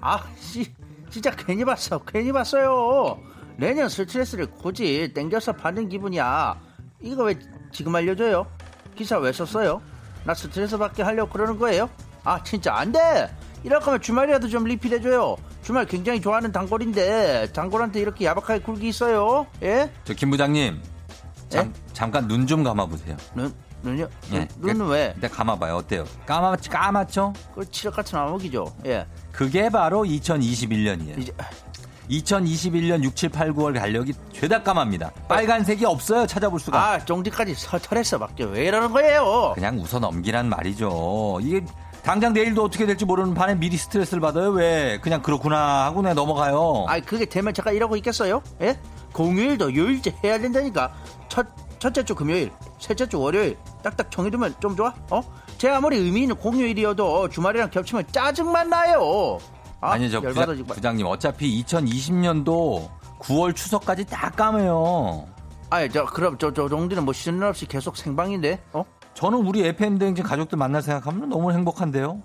[0.00, 0.72] 아, 씨,
[1.08, 3.18] 진짜 괜히 봤어, 괜히 봤어요.
[3.56, 6.56] 내년 스트레스를 굳이 땡겨서 받는 기분이야.
[7.00, 7.34] 이거 왜
[7.72, 8.46] 지금 알려줘요?
[8.96, 9.80] 기사 왜 썼어요?
[10.24, 11.88] 나 스트레스 받게 하려고 그러는 거예요?
[12.24, 13.30] 아 진짜 안 돼!
[13.62, 15.36] 이럴 거면 주말이라도 좀 리필해줘요.
[15.62, 19.46] 주말 굉장히 좋아하는 단골인데 단골한테 이렇게 야박하게 굴기 있어요?
[19.62, 19.90] 예?
[20.04, 20.80] 저 김 부장님
[21.48, 21.92] 잠, 예?
[21.92, 23.16] 잠깐 눈 좀 감아보세요.
[23.34, 23.52] 눈?
[23.82, 24.08] 눈요?
[24.32, 24.48] 예.
[24.58, 25.12] 눈, 은 왜?
[25.14, 25.76] 일단 감아봐요.
[25.76, 26.04] 어때요?
[26.26, 27.32] 까마, 까맣죠?
[27.54, 28.64] 그 칠흑 같은 암흑이죠.
[28.86, 29.06] 예.
[29.32, 31.18] 그게 바로 2021년이에요.
[31.18, 31.32] 이제
[32.10, 35.10] 2021년 6, 7, 8, 9월 달력이 죄다 까맙니다.
[35.28, 36.26] 빨간색이 없어요.
[36.26, 36.78] 찾아볼 수가.
[36.92, 38.18] 아, 쫑디까지 서털했어.
[38.18, 39.52] 밖에 왜 이러는 거예요?
[39.54, 41.38] 그냥 웃어 넘기란 말이죠.
[41.42, 41.64] 이게
[42.02, 44.50] 당장 내일도 어떻게 될지 모르는 반에 미리 스트레스를 받아요.
[44.50, 44.98] 왜?
[45.02, 46.86] 그냥 그렇구나 하고 내 넘어가요.
[46.88, 48.42] 아, 그게 되면 제가 이러고 있겠어요?
[48.62, 48.78] 예?
[49.12, 50.92] 공휴일도 요일제 해야 된다니까.
[51.28, 51.46] 첫
[51.78, 54.94] 첫째 주 금요일, 셋째 주 월요일 딱딱 정해두면 좀 좋아?
[55.10, 55.20] 어?
[55.58, 59.38] 제 아무리 의미 있는 공휴일이어도 주말이랑 겹치면 짜증만 나요.
[59.92, 62.88] 아, 니저 부장, 부장님 어차피 2020년도
[63.20, 65.26] 9월 추석까지 딱 까매요.
[65.70, 68.84] 아니 저 그럼 저 저 정도는 뭐 쉬는 날 없이 계속 생방인데 어?
[69.14, 72.22] 저는 우리 FM 대행진 가족들 만날 생각하면 너무 행복한데요.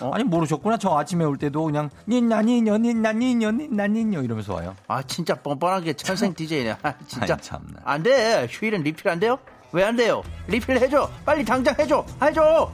[0.00, 0.10] 어?
[0.14, 0.78] 아니 모르셨구나.
[0.78, 4.74] 저 아침에 올 때도 그냥 닌나 니녀 닌나 니녀 닌나 니녀 이러면서 와요.
[4.88, 6.76] 아 진짜 뻔뻔하게 천생 DJ네.
[6.82, 7.80] 아, 진짜 참나.
[7.84, 8.46] 안 돼.
[8.50, 9.38] 휴일은 리필 안 돼요?
[9.72, 10.22] 왜 안 돼요?
[10.48, 11.08] 리필 해줘.
[11.24, 12.04] 빨리 당장 해줘.
[12.22, 12.70] 해줘.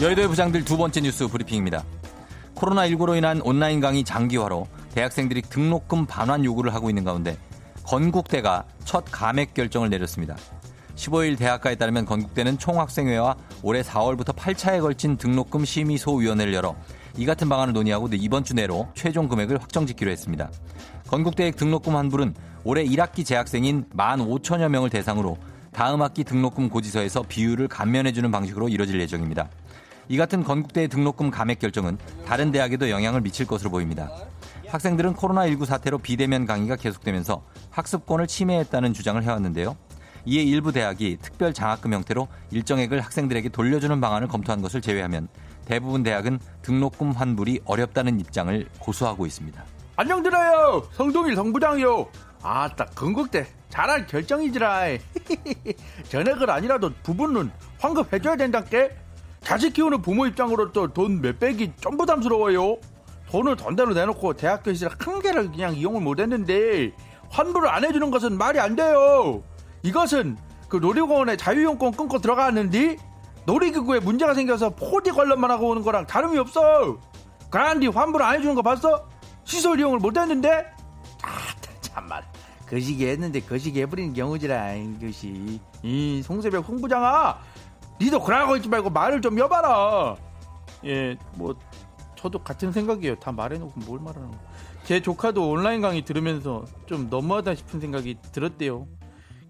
[0.00, 1.82] 여의도의 부장들 두 번째 뉴스 브리핑입니다.
[2.54, 7.36] 코로나19로 인한 온라인 강의 장기화로 대학생들이 등록금 반환 요구를 하고 있는 가운데
[7.82, 10.36] 건국대가 첫 감액 결정을 내렸습니다.
[10.94, 16.76] 15일 대학가에 따르면 건국대는 총학생회와 올해 4월부터 8차에 걸친 등록금 심의 소위원회를 열어
[17.16, 20.48] 이 같은 방안을 논의하고 이번 주 내로 최종 금액을 확정짓기로 했습니다.
[21.08, 25.38] 건국대의 등록금 환불은 올해 1학기 재학생인 1만 5천여 명을 대상으로
[25.72, 29.48] 다음 학기 등록금 고지서에서 비율을 감면해주는 방식으로 이뤄질 예정입니다.
[30.08, 34.10] 이 같은 건국대의 등록금 감액 결정은 다른 대학에도 영향을 미칠 것으로 보입니다.
[34.68, 39.76] 학생들은 코로나19 사태로 비대면 강의가 계속되면서 학습권을 침해했다는 주장을 해왔는데요.
[40.24, 45.28] 이에 일부 대학이 특별 장학금 형태로 일정액을 학생들에게 돌려주는 방안을 검토한 것을 제외하면
[45.64, 49.62] 대부분 대학은 등록금 환불이 어렵다는 입장을 고수하고 있습니다.
[49.96, 52.06] 안녕드려요 성동일 성부장이요
[52.42, 54.84] 아따 건국대 잘할 결정이지라
[56.08, 58.90] 전액을 아니라도 부분은 환급해줘야 된다께
[59.42, 62.76] 자식 키우는 부모 입장으로 또 돈 몇백이 좀 부담스러워요.
[63.30, 66.92] 돈을 돈대로 내놓고 대학교 시절 한 개를 그냥 이용을 못했는데
[67.30, 69.42] 환불을 안 해주는 것은 말이 안 돼요.
[69.82, 70.36] 이것은
[70.68, 72.96] 그 놀이공원에 자유이용권 끊고 들어갔는데
[73.46, 76.98] 놀이기구에 문제가 생겨서 포디 관련만 하고 오는 거랑 다름이 없어.
[77.50, 79.08] 그란디 환불 안 해주는 거 봤어?
[79.44, 80.66] 시설 이용을 못했는데?
[81.22, 81.38] 아
[81.80, 82.22] 참말.
[82.68, 85.58] 거시기 했는데 거시기 해버리는 경우지라 이것이.
[85.82, 87.38] 이 송세벽 홍부장아
[88.00, 90.16] 니도 그러고 있지 말고 말을 좀 여봐라.
[90.84, 91.54] 예 뭐
[92.16, 93.14] 저도 같은 생각이에요.
[93.16, 94.38] 다 말해놓고 뭘 말하는 거
[94.84, 98.86] 제 조카도 온라인 강의 들으면서 좀 너무하다 싶은 생각이 들었대요.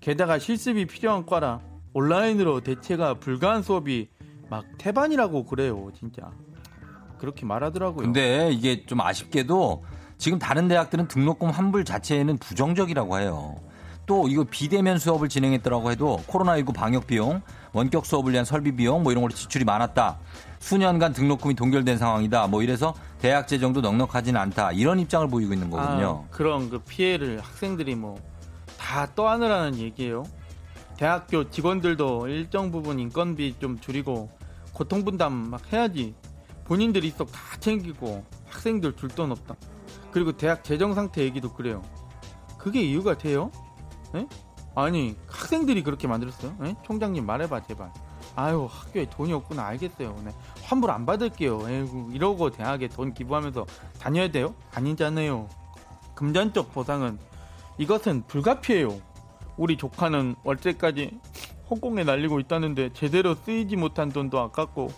[0.00, 1.61] 게다가 실습이 필요한 과라
[1.94, 4.08] 온라인으로 대체가 불가한 수업이
[4.50, 6.32] 막 태반이라고 그래요 진짜.
[7.18, 8.04] 그렇게 말하더라고요.
[8.04, 9.84] 근데 이게 좀 아쉽게도
[10.16, 13.56] 지금 다른 대학들은 등록금 환불 자체에는 부정적이라고 해요.
[14.09, 17.42] 또 이거 비대면 수업을 진행했더라고 해도 코로나19 방역 비용,
[17.73, 20.18] 원격 수업을 위한 설비 비용 뭐 이런 걸로 지출이 많았다.
[20.59, 22.49] 수년간 등록금이 동결된 상황이다.
[22.49, 24.73] 뭐 이래서 대학 재정도 넉넉하지는 않다.
[24.73, 26.25] 이런 입장을 보이고 있는 거거든요.
[26.27, 28.18] 아, 그런 그 피해를 학생들이 뭐
[28.79, 30.25] 다 떠안으라는 얘기예요.
[30.97, 34.31] 대학교 직원들도 일정 부분 인건비 좀 줄이고
[34.73, 36.14] 고통 분담 막 해야지.
[36.64, 39.57] 본인들 입속 다 챙기고 학생들 줄 돈 없다.
[40.11, 41.83] 그리고 대학 재정 상태 얘기도 그래요.
[42.57, 43.51] 그게 이유가 돼요?
[44.14, 44.27] 에?
[44.75, 46.55] 아니 학생들이 그렇게 만들었어요?
[46.62, 46.75] 에?
[46.85, 47.92] 총장님 말해봐 제발.
[48.37, 50.16] 아유 학교에 돈이 없구나 알겠어요.
[50.25, 50.31] 네.
[50.62, 51.68] 환불 안 받을게요.
[51.68, 53.66] 에이구 이러고 대학에 돈 기부하면서
[54.01, 54.55] 다녀야 돼요?
[54.75, 55.49] 아니잖아요.
[56.14, 57.18] 금전적 보상은
[57.79, 59.01] 이것은 불가피해요.
[59.57, 61.18] 우리 조카는 월세까지
[61.68, 64.90] 홍콩에 날리고 있다는데 제대로 쓰이지 못한 돈도 아깝고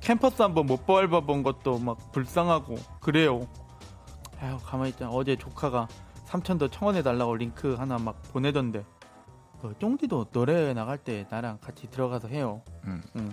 [0.00, 3.46] 캠퍼스 한번 못 밟아본 것도 막 불쌍하고 그래요.
[4.40, 5.88] 아유 가만히 있자 어제 조카가
[6.28, 8.84] 삼천도 청원해 달라고 링크 하나 막 보내던데
[9.62, 12.62] 그 쫑디도 노래 나갈 때 나랑 같이 들어가서 해요.
[12.84, 13.02] 음.
[13.16, 13.30] 응.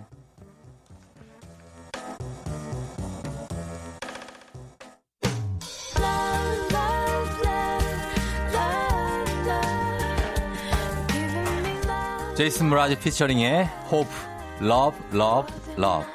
[12.38, 14.12] 제이슨 브라지 피처링의 Hope,
[14.62, 16.15] Love, Love, Love.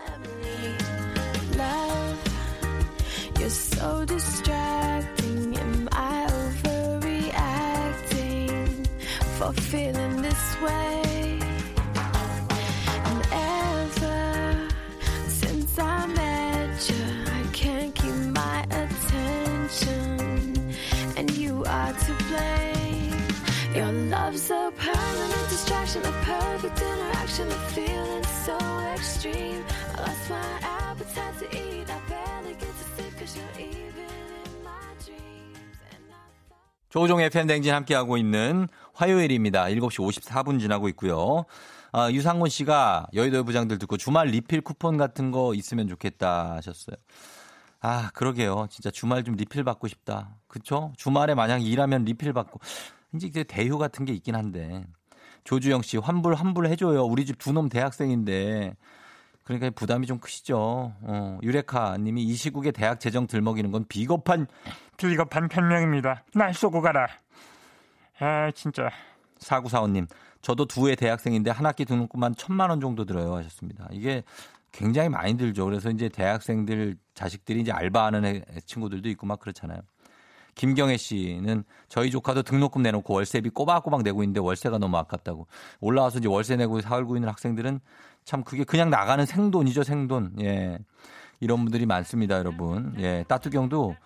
[36.91, 39.65] 조종의 팬댕진 함께하고 있는 화요일입니다.
[39.65, 41.45] 7시 54분 지나고 있고요.
[41.93, 46.97] 아, 유상곤 씨가 여의도 부장들 듣고 주말 리필 쿠폰 같은 거 있으면 좋겠다 하셨어요.
[47.81, 48.67] 아, 그러게요.
[48.71, 50.37] 진짜 주말 좀 리필 받고 싶다.
[50.49, 50.93] 그쵸?
[50.97, 52.61] 주말에 만약 일하면 리필 받고.
[53.15, 54.85] 이제 대휴 같은 게 있긴 한데.
[55.45, 57.05] 조주영 씨, 환불, 환불 해줘요.
[57.05, 58.75] 우리 집 두 놈 대학생인데.
[59.45, 60.93] 그러니까 부담이 좀 크시죠.
[61.01, 64.47] 어, 유레카 님이 이 시국에 대학 재정 들먹이는 건 비겁한,
[64.97, 66.23] 비겁한 변명입니다.
[66.35, 67.09] 날 쏘고 가라.
[68.21, 68.91] 아, 진짜.
[69.39, 70.07] 사구사오님,
[70.43, 73.89] 저도 두해 대학생인데 한 학기 등록금만 천만 원 정도 들어요 하셨습니다.
[73.91, 74.23] 이게
[74.71, 75.65] 굉장히 많이 들죠.
[75.65, 79.81] 그래서 이제 대학생들 자식들이 이제 알바하는 애- 친구들도 있고 막 그렇잖아요.
[80.55, 85.47] 김경애 씨는 저희 조카도 등록금 내놓고 월세비 꼬박꼬박 내고 있는데 월세가 너무 아깝다고
[85.81, 87.81] 올라와서 이제 월세 내고 살고 있는 학생들은
[88.25, 90.37] 참 그게 그냥 나가는 생돈이죠 생돈.
[90.41, 90.79] 예.
[91.41, 92.95] 이런 분들이 많습니다, 여러분.
[92.99, 93.25] 예.
[93.27, 93.97] 따뚜경도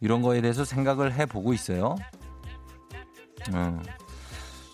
[0.00, 1.96] 이런 거에 대해서 생각을 해 보고 있어요.
[3.52, 3.82] 음.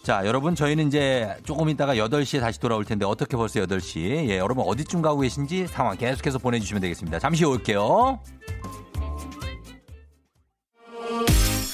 [0.03, 4.29] 자, 여러분, 저희는 이제 조금 있다가 8시에 다시 돌아올 텐데, 어떻게 벌써 8시?
[4.29, 7.19] 예, 여러분 어디쯤 가고 계신지 상황 계속해서 보내주시면 되겠습니다.
[7.19, 8.21] 잠시 올게요.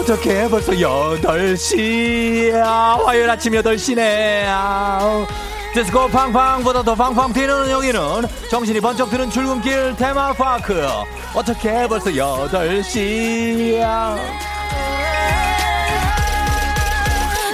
[0.00, 5.26] 어떻게 벌써 8시야 화요일 아침 8시네 아우.
[5.74, 8.00] 디스코 팡팡보다 더 팡팡 튀는 여기는
[8.50, 10.82] 정신이 번쩍 드는 출근길 테마파크
[11.34, 14.16] 어떻게 벌써 8시야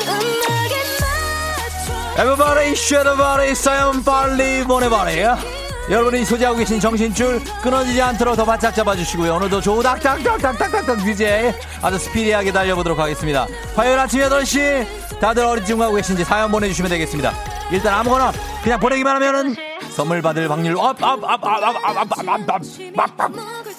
[0.06, 0.74] 음악에
[2.14, 2.22] 맞춰.
[2.22, 3.08] Everybody, shut
[3.56, 5.24] 사연 빨리 보내버리
[5.88, 12.98] 여러분이 소지하고 계신 정신줄 끊어지지 않도록 더 바짝 잡아주시고요 오늘도 조닥닥닥닥닥닥닥 DJ 아주 스피디하게 달려보도록
[12.98, 15.44] 하겠습니다 화요일 아침 8시 다들
[15.78, 17.32] 가고 계신지 사연 보내주시면 되겠습니다
[17.70, 18.32] 일단 아무거나
[18.62, 19.54] 그냥 보내기만 하면은
[19.90, 22.62] 선물 받을 확률 업업업업업업업업업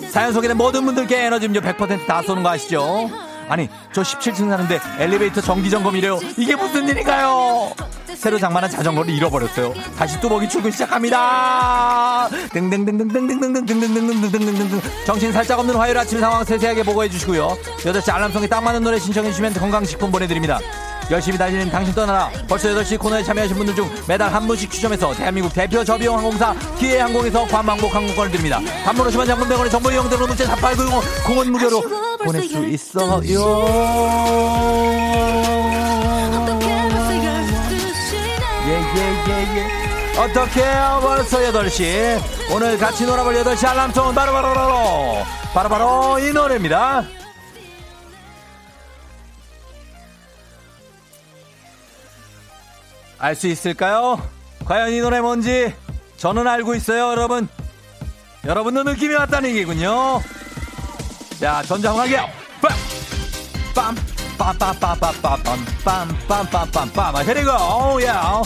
[0.09, 3.09] 사연 소개된 모든 분들께 에너지 음료 100%다 쏘는 거 아시죠?
[3.47, 7.71] 아니 저 17층 사는데 엘리베이터 정기 점검이래요 이게 무슨 일인가요?
[8.15, 16.43] 새로 장만한 자전거를 잃어버렸어요 다시 뚜벅이 출근 시작합니다 등등등등등등등등등등등등등등 정신 살짝 없는 화요일 아침 상황
[16.43, 20.59] 세세하게 보고해 주시고요 8시 알람송에 딱 맞는 노래 신청해 주시면 건강식품 보내드립니다
[21.09, 22.29] 열심히 달리는 당신 떠나라.
[22.47, 27.45] 벌써 8시 코너에 참여하신 분들 중 매달 한 분씩 추첨해서 대한민국 대표 저비용 항공사 기회항공에서
[27.45, 28.59] 관망복 항공권을 드립니다.
[28.83, 31.81] 단문 50원 장문 100원의 정보 이용들로 문자 4890 공은 무료로
[32.23, 33.13] 보낼 수 있어요.
[33.13, 33.33] 어떻게
[36.65, 38.67] 벌써 12시네.
[38.67, 39.67] 예예 예 예.
[40.19, 40.61] 어떻게
[41.01, 42.19] 벌써 8시?
[42.53, 45.23] 오늘 같이 놀아볼 8시 알람송 바로바로바로.
[45.53, 47.03] 바로바로 이 노래입니다
[53.19, 54.21] 알 수 있을까요?
[54.65, 55.73] 과연 이 노래 뭔지
[56.17, 57.47] 저는 알고 있어요 여러분
[58.45, 60.21] 여러분도 느낌이 왔다는 얘기군요
[61.39, 62.27] 자 전자홍하게요
[63.73, 63.95] 빰
[64.37, 67.51] 빰빰빰빰빰빰빰빰빰빰빰 그리고
[67.95, 68.43] 오야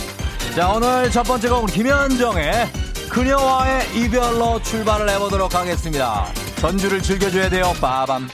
[0.55, 2.69] 자 오늘 첫 번째 곡은 김현정의
[3.09, 6.27] 그녀와의 이별로 출발을 해보도록 하겠습니다
[6.59, 8.29] 전주를 즐겨줘야 돼요 빠밤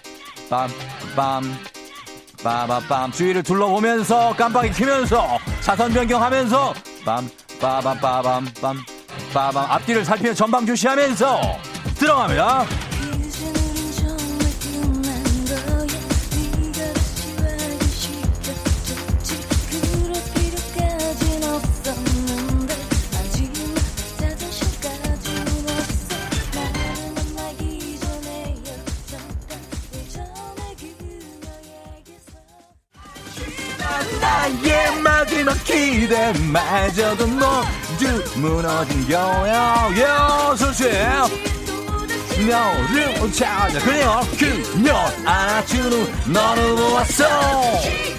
[0.50, 1.77] 빰빰
[2.44, 6.74] 빠바빰 주위를 둘러보면서 깜빡이 켜면서 차선 변경하면서
[7.06, 7.30] 빰
[7.60, 8.76] 빠밤 빠밤 빰
[9.34, 11.42] 빠밤 앞뒤를 살피며 전방 주시하면서
[11.96, 12.87] 들어갑니다
[35.92, 39.90] 기대마저도 모두 무너진 거야.
[39.98, 40.84] 여수씨
[42.46, 43.80] 너를 찾아.
[43.80, 44.22] 그래요.
[44.38, 44.94] 그녀
[45.26, 47.26] 안아주는 너를 보았어?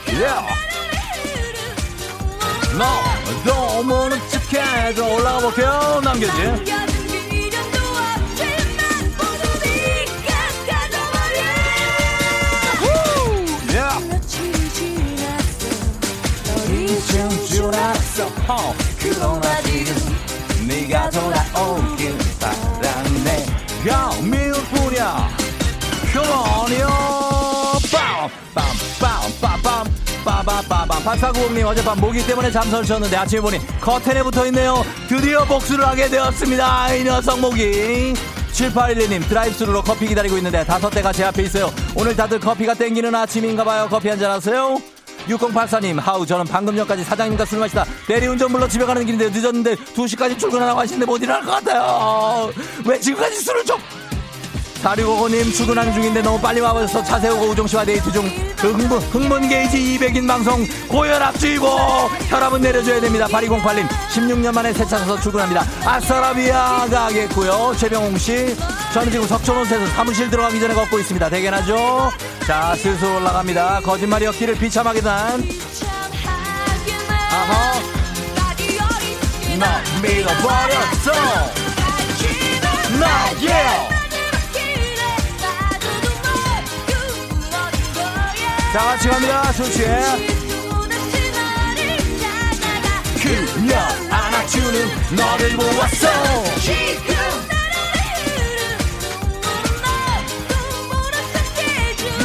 [0.06, 0.46] yeah.
[2.78, 6.00] 너도 모른 척해서 올라가 볼게요.
[6.02, 6.42] 남겨지.
[6.42, 6.78] 남겨진
[17.12, 17.47] yeah.
[17.70, 18.28] 놓치지 않았어.
[18.28, 23.46] 너를 잊은 줄 알았어 어, 그러나 지금 네가 돌아오길 바라네.
[23.88, 25.28] 야 미울 뿐이야.
[26.12, 26.88] Come on yo.
[28.54, 29.86] 빰빰빰빰빰
[30.24, 34.84] 빠바빠밤 박사구공님 어젯밤 모기 때문에 잠 설 쳤는데 아침에 보니 커튼에 붙어있네요.
[35.08, 36.94] 드디어 복수를 하게 되었습니다.
[36.94, 38.14] 이 녀석 모기.
[38.52, 41.72] 7812님 드라이브스루로 커피 기다리고 있는데 다섯 대가 제 앞에 있어요.
[41.94, 43.88] 오늘 다들 커피가 땡기는 아침인가봐요.
[43.88, 44.78] 커피 한잔 하세요
[45.28, 50.38] 6084님 하우 저는 방금 전까지 사장님과 술 마시다 대리운전 불러 집에 가는 길인데 늦었는데 2시까지
[50.38, 52.50] 출근하라고 하시는데 못 일어날 것 같아요.
[52.84, 53.78] 왜 지금까지 술을 좀
[54.82, 58.26] 4655님 출근하는 중인데 너무 빨리 와버려서 차 세우고 우정씨와 데이트 중.
[58.58, 61.66] 흥분, 흥분 게이지 200인 방송 고혈압주의보
[62.28, 63.26] 혈압은 내려줘야 됩니다.
[63.26, 65.64] 8208님 16년 만에 새차 사서 출근합니다.
[65.84, 67.74] 아싸라비아 가겠고요.
[67.76, 68.56] 최병홍씨
[68.92, 71.28] 저는 지금 석촌호수에서 사무실 들어가기 전에 걷고 있습니다.
[71.28, 72.10] 대견하죠?
[72.46, 73.80] 자 슬슬 올라갑니다.
[73.80, 75.48] 거짓말이었기를 비참하게 단
[77.30, 77.74] 아하.
[79.58, 81.12] 나 믿어버렸어.
[82.98, 83.77] 나예
[88.78, 89.52] 다 같이 갑니다.
[89.54, 89.86] 조치에.
[93.20, 93.76] 그녀
[94.08, 96.08] 안아주는 너를 보았어.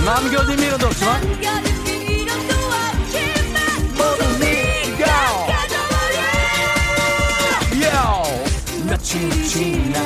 [0.05, 1.43] 남겨진 미련도 없지만
[9.53, 10.02] 지나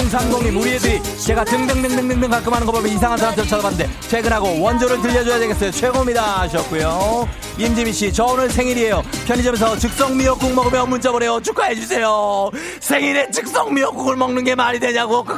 [0.00, 5.38] 0030님 우리 애들이 제가 등등등등등등 가끔 하는 거 보면 이상한 사람처럼 쳐다봤는데 퇴근하고 원조를 들려줘야
[5.38, 5.70] 되겠어요.
[5.70, 6.40] 최고입니다.
[6.40, 7.28] 하셨고요.
[7.58, 9.02] 임지민씨 저 오늘 생일이에요.
[9.26, 11.40] 편의점에서 즉석 미역국 먹으며 문자 보내요.
[11.42, 12.50] 축하해주세요.
[12.80, 15.26] 생일에 즉석 미역국을 먹는 게 말이 되냐고.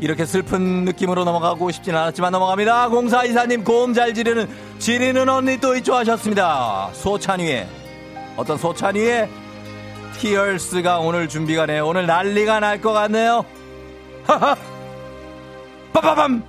[0.00, 2.88] 이렇게 슬픈 느낌으로 넘어가고 싶진 않았지만 넘어갑니다.
[2.88, 4.48] 공사 이사님 고음 잘 지르는
[4.78, 6.88] 지리는 언니 또 이초하셨습니다.
[6.94, 7.68] 소찬위의
[8.36, 9.28] 어떤 소찬위의
[10.20, 13.44] 티얼스가 오늘 준비가 네요 오늘 난리가 날 것 같네요.
[14.26, 14.56] 하하.
[15.92, 16.42] 빠바밤.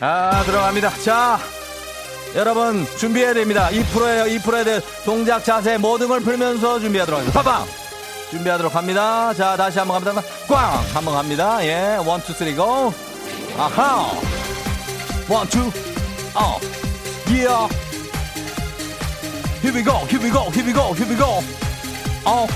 [0.00, 0.90] 아 들어갑니다.
[1.04, 1.38] 자
[2.34, 3.68] 여러분 준비해야 됩니다.
[3.70, 4.24] 2%예요.
[4.38, 7.42] 2%에 대해 동작 자세 모든 걸 풀면서 준비하도록 하겠습니다.
[7.42, 7.68] 빠밤.
[8.30, 9.34] 준비하도록 합니다.
[9.34, 10.26] 자, 다시 한번 갑니다.
[10.48, 10.82] 꽝!
[10.94, 11.62] 한번 갑니다.
[11.66, 12.90] 예, one, two, three, go!
[13.58, 14.10] 아하!
[15.28, 15.70] one, two,
[16.34, 16.58] 어,
[17.30, 17.46] 예!
[19.62, 21.40] Here we go, here we go, here we go, here we go!
[22.24, 22.46] 어,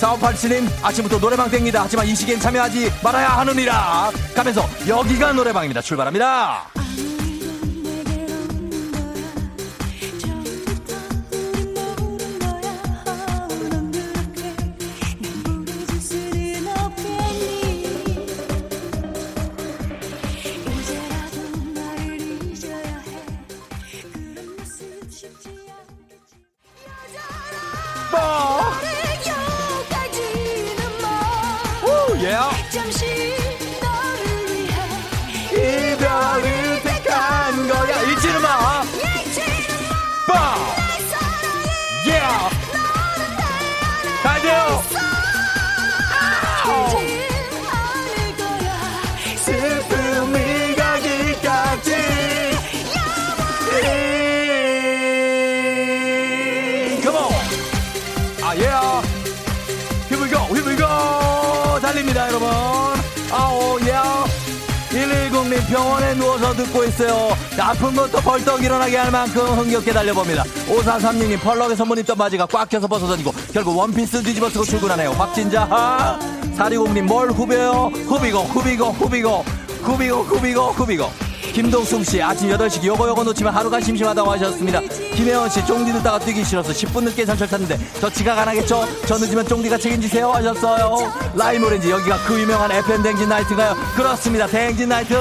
[0.00, 1.82] 4587님, 아침부터 노래방 땡깁니다.
[1.84, 4.10] 하지만 이 시기엔 참여하지 말아야 하느니라!
[4.34, 5.80] 가면서 여기가 노래방입니다.
[5.80, 6.66] 출발합니다!
[65.70, 67.28] 병원에 누워서 듣고 있어요.
[67.58, 70.42] 아픈 것도 벌떡 일어나게 할 만큼 흥겹게 달려봅니다.
[70.42, 75.10] 5436님 펄럭에 선물 입던 바지가 꽉 껴서 벗어졌고 결국 원피스 뒤집어 쓰고 출근하네요.
[75.12, 76.18] 확진자 하!
[76.56, 77.90] 420님 뭘 후벼요?
[78.06, 79.44] 후비고 후비고 후비고
[79.82, 84.80] 후비고 후비고 후비고 김동숙 씨 아침 8시 요거 요거 놓치면 하루가 심심하다고 하셨습니다.
[85.14, 88.86] 김혜원 씨 쫑디 듣다가 뛰기 싫어서 10분 늦게 전철 탔는데 저 지각 안 하겠죠?
[89.06, 91.12] 저 늦으면 쫑디가 책임지세요 하셨어요.
[91.34, 93.74] 라임 오렌지 여기가 그 유명한 FM 댕진 나이트가요?
[93.96, 94.46] 그렇습니다.
[94.46, 95.14] 댕진 나이트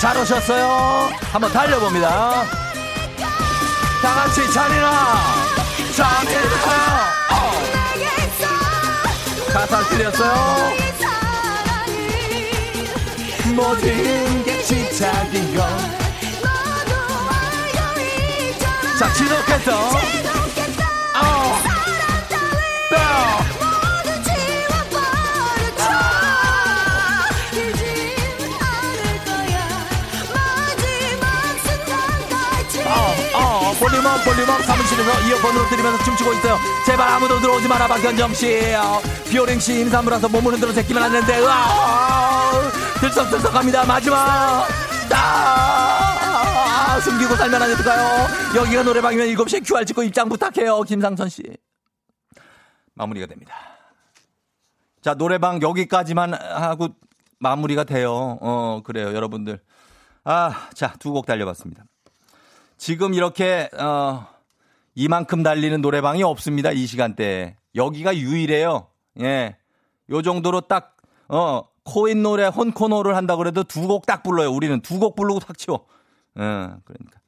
[0.00, 1.08] 잘 오셨어요.
[1.32, 2.44] 한번 달려봅니다.
[4.02, 5.14] 다 같이 잔이나
[5.96, 7.52] 잔이나 어.
[9.52, 10.76] 가사 틀렸어요.
[13.56, 15.66] 모든 게 집착인 건.
[18.98, 19.88] 자, 지독했어.
[19.88, 21.58] 어.
[22.90, 22.96] 또.
[32.88, 36.58] 어, 어, 볼륨업, 볼륨업 사무실에서 이어폰으로 들으면서 춤추고 있어요.
[36.84, 38.74] 제발 아무도 들어오지 마라, 박현정 씨.
[38.74, 39.00] 어,
[39.30, 42.35] 비오링 씨 임산부라서 몸을 흔들어 제끼면 안 되는데, 으아,
[43.00, 43.84] 들썩들썩 합니다.
[43.84, 44.66] 마지막.
[45.14, 48.26] 아, 숨기고 살면 안 될까요?
[48.56, 50.80] 여기가 노래방이면 7시에 QR 찍고 입장 부탁해요.
[50.82, 51.42] 김상선 씨.
[52.94, 53.54] 마무리가 됩니다.
[55.02, 56.88] 자, 노래방 여기까지만 하고
[57.38, 58.38] 마무리가 돼요.
[58.40, 59.60] 어, 그래요, 여러분들.
[60.24, 61.84] 아, 자, 두 곡 달려봤습니다.
[62.78, 64.26] 지금 이렇게, 어,
[64.94, 66.72] 이만큼 달리는 노래방이 없습니다.
[66.72, 67.56] 이 시간대에.
[67.74, 68.88] 여기가 유일해요.
[69.20, 69.56] 예.
[70.10, 70.96] 요 정도로 딱,
[71.28, 74.52] 어, 코인 노래, 혼코노를 한다고 그래도 두 곡 딱 불러요.
[74.52, 75.86] 우리는 두 곡 부르고 탁 치워.
[76.38, 77.20] 예, 그러니까.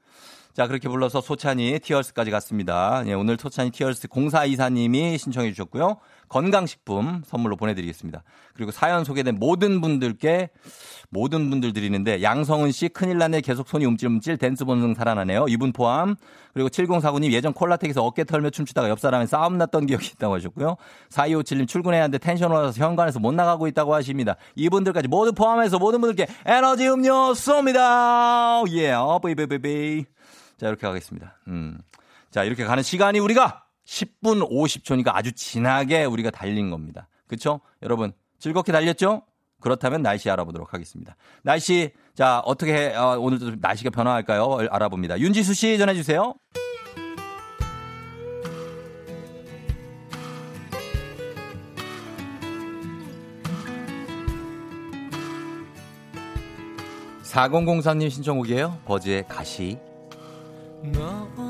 [0.59, 3.05] 자, 그렇게 불러서 소찬이 티얼스까지 갔습니다.
[3.07, 5.99] 예, 오늘 소찬이 티얼스 공사 이사님이 신청해 주셨고요.
[6.29, 8.25] 건강식품 선물로 보내드리겠습니다.
[8.55, 10.51] 그리고 사연 소개된 모든 분들께
[11.11, 15.47] 모든 분들 드리는데 양성은 씨 큰일 났네 계속 손이 움찔움찔 댄스 본능 살아나네요.
[15.49, 16.17] 이분 포함
[16.55, 20.77] 그리고 7049님 예전 콜라텍에서 어깨 털며 춤추다가 옆 사람이 싸움 났던 기억이 있다고 하셨고요.
[21.11, 24.35] 4257님 출근해야 하는데 텐션 올라서 현관에서 못 나가고 있다고 하십니다.
[24.57, 28.69] 이분들까지 모두 포함해서 모든 분들께 에너지 음료 쏩니다.
[28.73, 30.18] 예, 어, baby baby.
[30.59, 31.37] 자, 이렇게 가겠습니다.
[31.49, 31.79] 음.
[32.31, 37.09] 자, 이렇게 가는 시간이 우리가 10분 50초니까 아주 진하게 우리가 달린 겁니다.
[37.27, 37.61] 그쵸?
[37.83, 39.23] 여러분, 즐겁게 달렸죠?
[39.61, 41.17] 그렇다면 날씨 알아보도록 하겠습니다.
[41.43, 44.69] 날씨, 자, 어떻게, 어, 오늘도 날씨가 변화할까요?
[44.71, 45.19] 알아봅니다.
[45.19, 46.35] 윤지수 씨 전해주세요.
[57.23, 59.79] (4004님) 신청곡이에요 버즈의 가시
[60.83, 61.48] 너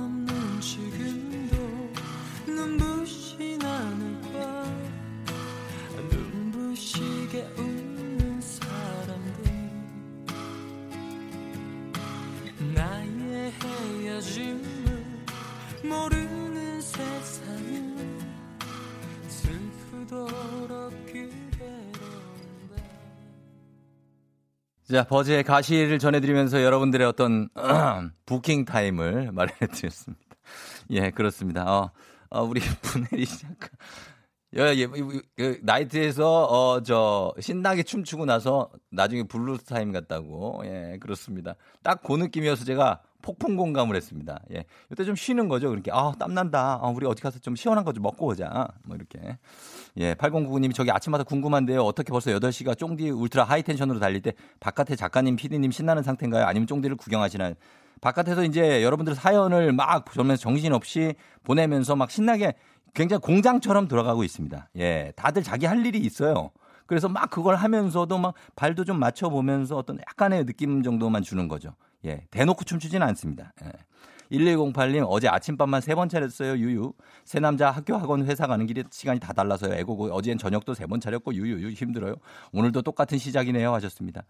[24.91, 27.49] 자, 버즈의 가시를 전해드리면서 여러분들의 어떤
[28.24, 30.24] 부킹 타임을 마련해드렸습니다.
[30.91, 31.64] 예, 그렇습니다.
[31.70, 31.91] 어,
[32.30, 33.68] 어 우리 분해리 잠깐.
[34.57, 34.86] 예, 예,
[35.36, 41.55] 그 나이트에서 어 저 신나게 춤추고 나서 나중에 블루스 타임 같다고 예 그렇습니다.
[41.82, 44.41] 딱 그 느낌이어서 제가 폭풍 공감을 했습니다.
[44.55, 44.64] 예.
[44.93, 45.69] 이때 좀 쉬는 거죠.
[45.71, 46.79] 그렇게 아, 땀 난다.
[46.83, 48.69] 아, 우리 어디 가서 좀 시원한 거 좀 먹고 오자.
[48.85, 49.39] 뭐 이렇게.
[49.97, 51.83] 예, 8099님이 저기 아침마다 궁금한데요.
[51.83, 56.45] 어떻게 벌써 8시가 쫑디 울트라 하이텐션으로 달릴 때 바깥에 작가님, PD님 신나는 상태인가요?
[56.45, 57.55] 아니면 쫑디를 구경하시나요?
[58.01, 62.55] 바깥에서 이제 여러분들 사연을 막 보면서 정신없이 보내면서 막 신나게
[62.95, 64.69] 굉장히 공장처럼 돌아가고 있습니다.
[64.79, 66.51] 예, 다들 자기 할 일이 있어요.
[66.87, 71.75] 그래서 막 그걸 하면서도 막 발도 좀 맞춰보면서 어떤 약간의 느낌 정도만 주는 거죠.
[72.05, 73.53] 예, 대놓고 춤추지는 않습니다.
[73.64, 73.70] 예.
[74.30, 76.92] 1108님 어제 아침밥만 세 번 차렸어요 유유.
[77.24, 79.74] 새 남자 학교 학원 회사 가는 길에 시간이 다 달라서요.
[79.74, 82.14] 애고고 어제는 저녁도 세 번 차렸고 유유유 힘들어요.
[82.53, 84.24] 오늘도 똑같은 시작이네요 하셨습니다.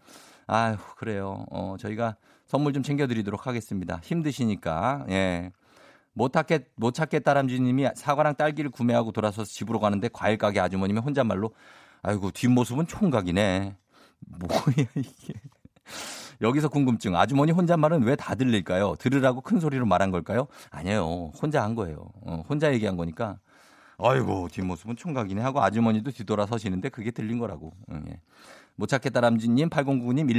[0.47, 1.45] 아휴 그래요.
[1.51, 2.15] 어 저희가
[2.45, 3.99] 선물 좀 챙겨드리도록 하겠습니다.
[4.03, 5.51] 힘드시니까 예.
[6.13, 11.53] 못 찾겠, 못 찾겠다람쥐님이 사과랑 딸기를 구매하고 돌아서서 집으로 가는데 과일 가게 아주머님이 혼잣말로
[12.01, 13.75] 아이고 뒷모습은 총각이네.
[14.27, 15.33] 뭐야 이게
[16.41, 17.15] 여기서 궁금증.
[17.15, 18.95] 아주머니 혼잣말은 왜 다 들릴까요?
[18.97, 20.47] 들으라고 큰 소리로 말한 걸까요?
[20.71, 21.31] 아니에요.
[21.41, 21.97] 혼자 한 거예요.
[22.21, 23.37] 어, 혼자 얘기한 거니까.
[23.97, 27.73] 아이고, 뒷모습은 총각이네 하고 아주머니도 뒤돌아 서시는데 그게 들린 거라고.
[27.91, 28.21] 응, 예.
[28.75, 30.31] 못 찾겠다 람쥐님, 8099님,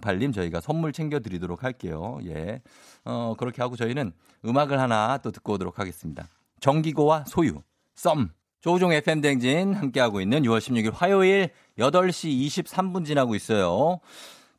[0.00, 2.18] 1108님 저희가 선물 챙겨드리도록 할게요.
[2.24, 2.60] 예.
[3.04, 4.12] 어, 그렇게 하고 저희는
[4.44, 6.26] 음악을 하나 또 듣고 오도록 하겠습니다.
[6.58, 7.62] 정기고와 소유,
[7.94, 8.30] 썸.
[8.60, 14.00] 조우종 FM댕진 함께하고 있는 6월 16일 화요일 8시 23분 지나고 있어요.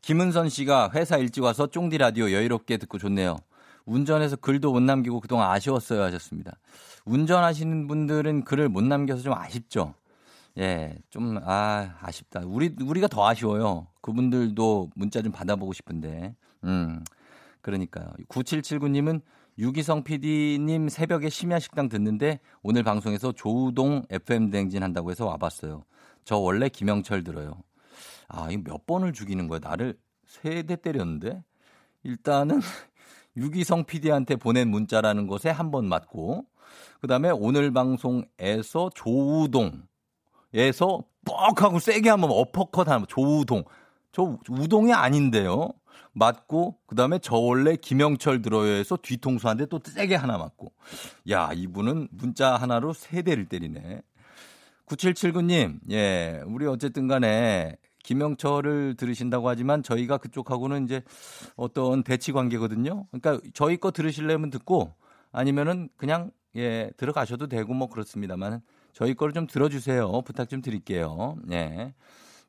[0.06, 3.38] 김은선 씨가 회사 일찍 와서 쫑디 라디오 여유롭게 듣고 좋네요.
[3.86, 6.60] 운전해서 글도 못 남기고 그동안 아쉬웠어요 하셨습니다.
[7.06, 9.96] 운전하시는 분들은 글을 못 남겨서 좀 아쉽죠.
[10.60, 12.42] 예, 좀, 아, 아쉽다.
[12.46, 13.88] 우리, 우리가 더 아쉬워요.
[14.02, 16.36] 그분들도 문자 좀 받아보고 싶은데.
[16.66, 17.04] 음,
[17.62, 18.06] 그러니까요.
[18.30, 19.22] 9779님은
[19.58, 25.84] 유기성 PD님 새벽에 심야 식당 듣는데 오늘 방송에서 조우동 FM 댕진 한다고 해서 와봤어요.
[26.26, 27.56] 저 원래 김영철 들어요.
[28.28, 29.60] 아, 이거 몇 번을 죽이는 거야?
[29.62, 31.44] 나를 세 대 때렸는데?
[32.04, 32.60] 일단은
[33.38, 36.46] 유기성 PD한테 보낸 문자라는 것에 한 번 맞고,
[37.02, 39.84] 그 다음에 오늘 방송에서 조우동에서
[41.26, 43.64] 뻑 하고 세게 한번 어퍼컷 하면 조우동.
[44.12, 45.70] 저 우동이 아닌데요.
[46.14, 50.72] 맞고, 그 다음에 저 원래 김영철 들어요에서 뒤통수한테 또 세게 하나 맞고.
[51.30, 54.02] 야, 이분은 문자 하나로 세 대를 때리네.
[54.88, 57.76] 9779님, 예, 우리 어쨌든 간에
[58.06, 61.02] 김영철을 들으신다고 하지만 저희가 그쪽하고는 이제
[61.56, 63.08] 어떤 대치 관계거든요.
[63.12, 64.94] 그러니까 저희 거 들으실려면 듣고
[65.32, 68.62] 아니면은 그냥 예, 들어가셔도 되고 뭐 그렇습니다만
[68.94, 70.22] 저희 거를 좀 들어주세요.
[70.22, 71.36] 부탁 좀 드릴게요.
[71.52, 71.94] 예.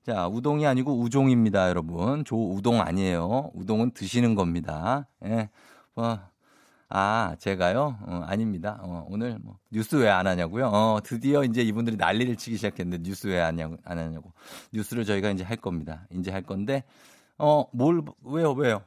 [0.05, 2.25] 자, 우동이 아니고 우종입니다, 여러분.
[2.25, 3.51] 조 우동 아니에요.
[3.55, 5.09] 우동은 드시는 겁니다.
[5.25, 5.51] 예.
[5.95, 6.21] 뭐,
[6.89, 7.99] 아, 제가요?
[8.07, 8.78] 어, 아닙니다.
[8.80, 10.66] 어, 오늘 뭐 뉴스 왜 안 하냐고요?
[10.68, 14.32] 어, 드디어 이제 이분들이 난리를 치기 시작했는데 뉴스 왜 안 하냐고, 안 하냐고.
[14.72, 16.07] 뉴스를 저희가 이제 할 겁니다.
[16.11, 16.84] 이제 할 건데,
[17.39, 18.82] 어, 뭘, 왜요, 왜요?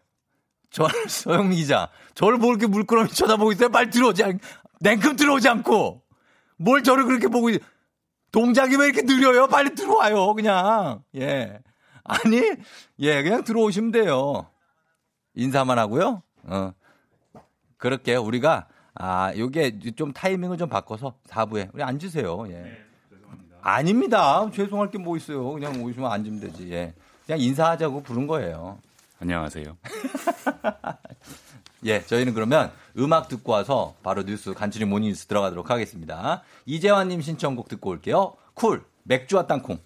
[0.72, 3.70] 저, 서영 기자, 저를 뭘 이렇게 물끄러미 쳐다보고 있어요?
[3.70, 4.40] 빨리 들어오지, 않,
[4.80, 6.02] 냉큼 들어오지 않고!
[6.58, 7.62] 뭘 저를 그렇게 보고, 있,
[8.32, 9.48] 동작이 왜 이렇게 느려요?
[9.48, 11.04] 빨리 들어와요, 그냥.
[11.16, 11.60] 예.
[12.06, 12.42] 아니,
[13.00, 14.48] 예, 그냥 들어오시면 돼요.
[15.36, 16.22] 인사만 하고요.
[16.44, 16.72] 어.
[17.80, 22.46] 그렇게 우리가 아, 요게 좀 타이밍을 좀 바꿔서 4부에 우리 앉으세요.
[22.50, 22.54] 예.
[22.54, 22.78] 네,
[23.10, 23.58] 죄송합니다.
[23.62, 24.52] 아닙니다.
[24.52, 25.52] 죄송할 게 뭐 있어요.
[25.54, 26.72] 그냥 오시면 앉으면 되지.
[26.74, 26.94] 예.
[27.26, 28.78] 그냥 인사하자고 부른 거예요.
[29.20, 29.78] 안녕하세요.
[31.86, 36.42] 예, 저희는 그러면 음악 듣고 와서 바로 뉴스 간추린 모닝 뉴스 들어가도록 하겠습니다.
[36.66, 38.34] 이재환님 신청곡 듣고 올게요.
[38.54, 39.80] 쿨 맥주와 땅콩.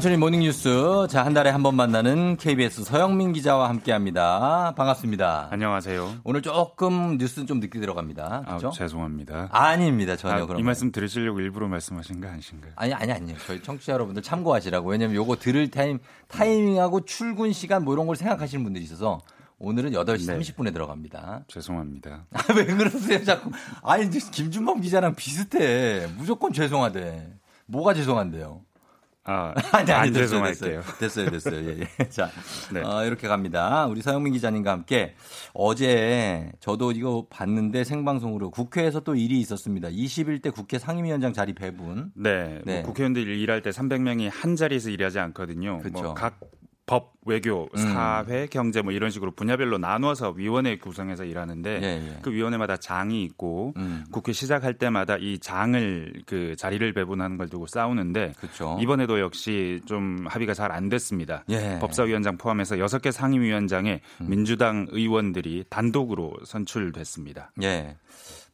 [0.00, 1.06] 간추린 모닝뉴스.
[1.10, 4.72] 자, 한 달에 한 번 만나는 KBS 서영민 기자와 함께 합니다.
[4.74, 5.48] 반갑습니다.
[5.50, 6.20] 안녕하세요.
[6.24, 8.44] 오늘 조금 뉴스는 좀 늦게 들어갑니다.
[8.46, 8.70] 아, 그죠?
[8.70, 9.50] 죄송합니다.
[9.52, 10.16] 아닙니다.
[10.16, 10.66] 전혀 아, 그런 이 거.
[10.66, 12.72] 말씀 들으시려고 일부러 말씀하신 거 아니신가요?
[12.76, 13.36] 아니, 아니, 아니요.
[13.46, 14.88] 저희 청취자 여러분들 참고하시라고.
[14.88, 15.98] 왜냐면 요거 들을 타임,
[16.28, 19.20] 타이밍하고 출근 시간 뭐 이런 걸 생각하시는 분들이 있어서
[19.58, 20.38] 오늘은 8시 네.
[20.38, 21.44] 30분에 들어갑니다.
[21.46, 22.24] 죄송합니다.
[22.32, 23.50] 아, 왜 그러세요, 자꾸.
[23.82, 26.08] 아니, 김준범 기자랑 비슷해.
[26.16, 27.34] 무조건 죄송하대.
[27.66, 28.62] 뭐가 죄송한데요?
[29.24, 30.82] 아, 아니, 됐어요, 죄송할게요.
[30.98, 31.56] 됐어요, 됐어요.
[31.56, 31.68] 됐어요.
[31.68, 32.08] 예, 예.
[32.08, 32.30] 자,
[32.72, 32.80] 네.
[32.80, 33.86] 어, 이렇게 갑니다.
[33.86, 35.14] 우리 서영민 기자님과 함께
[35.52, 39.88] 어제 저도 이거 봤는데 생방송으로 국회에서 또 일이 있었습니다.
[39.88, 42.12] 21대 국회 상임위원장 자리 배분.
[42.14, 42.76] 네, 네.
[42.76, 45.78] 뭐 국회의원들 일할 때 300명이 한 자리에서 일하지 않거든요.
[45.78, 46.02] 그쵸.
[46.02, 46.40] 뭐각
[46.90, 47.78] 법, 외교, 음.
[47.78, 52.18] 사회, 경제 뭐 이런 식으로 분야별로 나누어서 위원회 구성해서 일하는데 예, 예.
[52.20, 54.04] 그 위원회마다 장이 있고 음.
[54.10, 58.76] 국회 시작할 때마다 이 장을 그 자리를 배분하는 걸 두고 싸우는데 그렇죠.
[58.80, 61.44] 이번에도 역시 좀 합의가 잘 안 됐습니다.
[61.48, 61.78] 예.
[61.80, 64.26] 법사위원장 포함해서 6개 상임위원장에 음.
[64.28, 67.52] 민주당 의원들이 단독으로 선출됐습니다.
[67.62, 67.96] 예.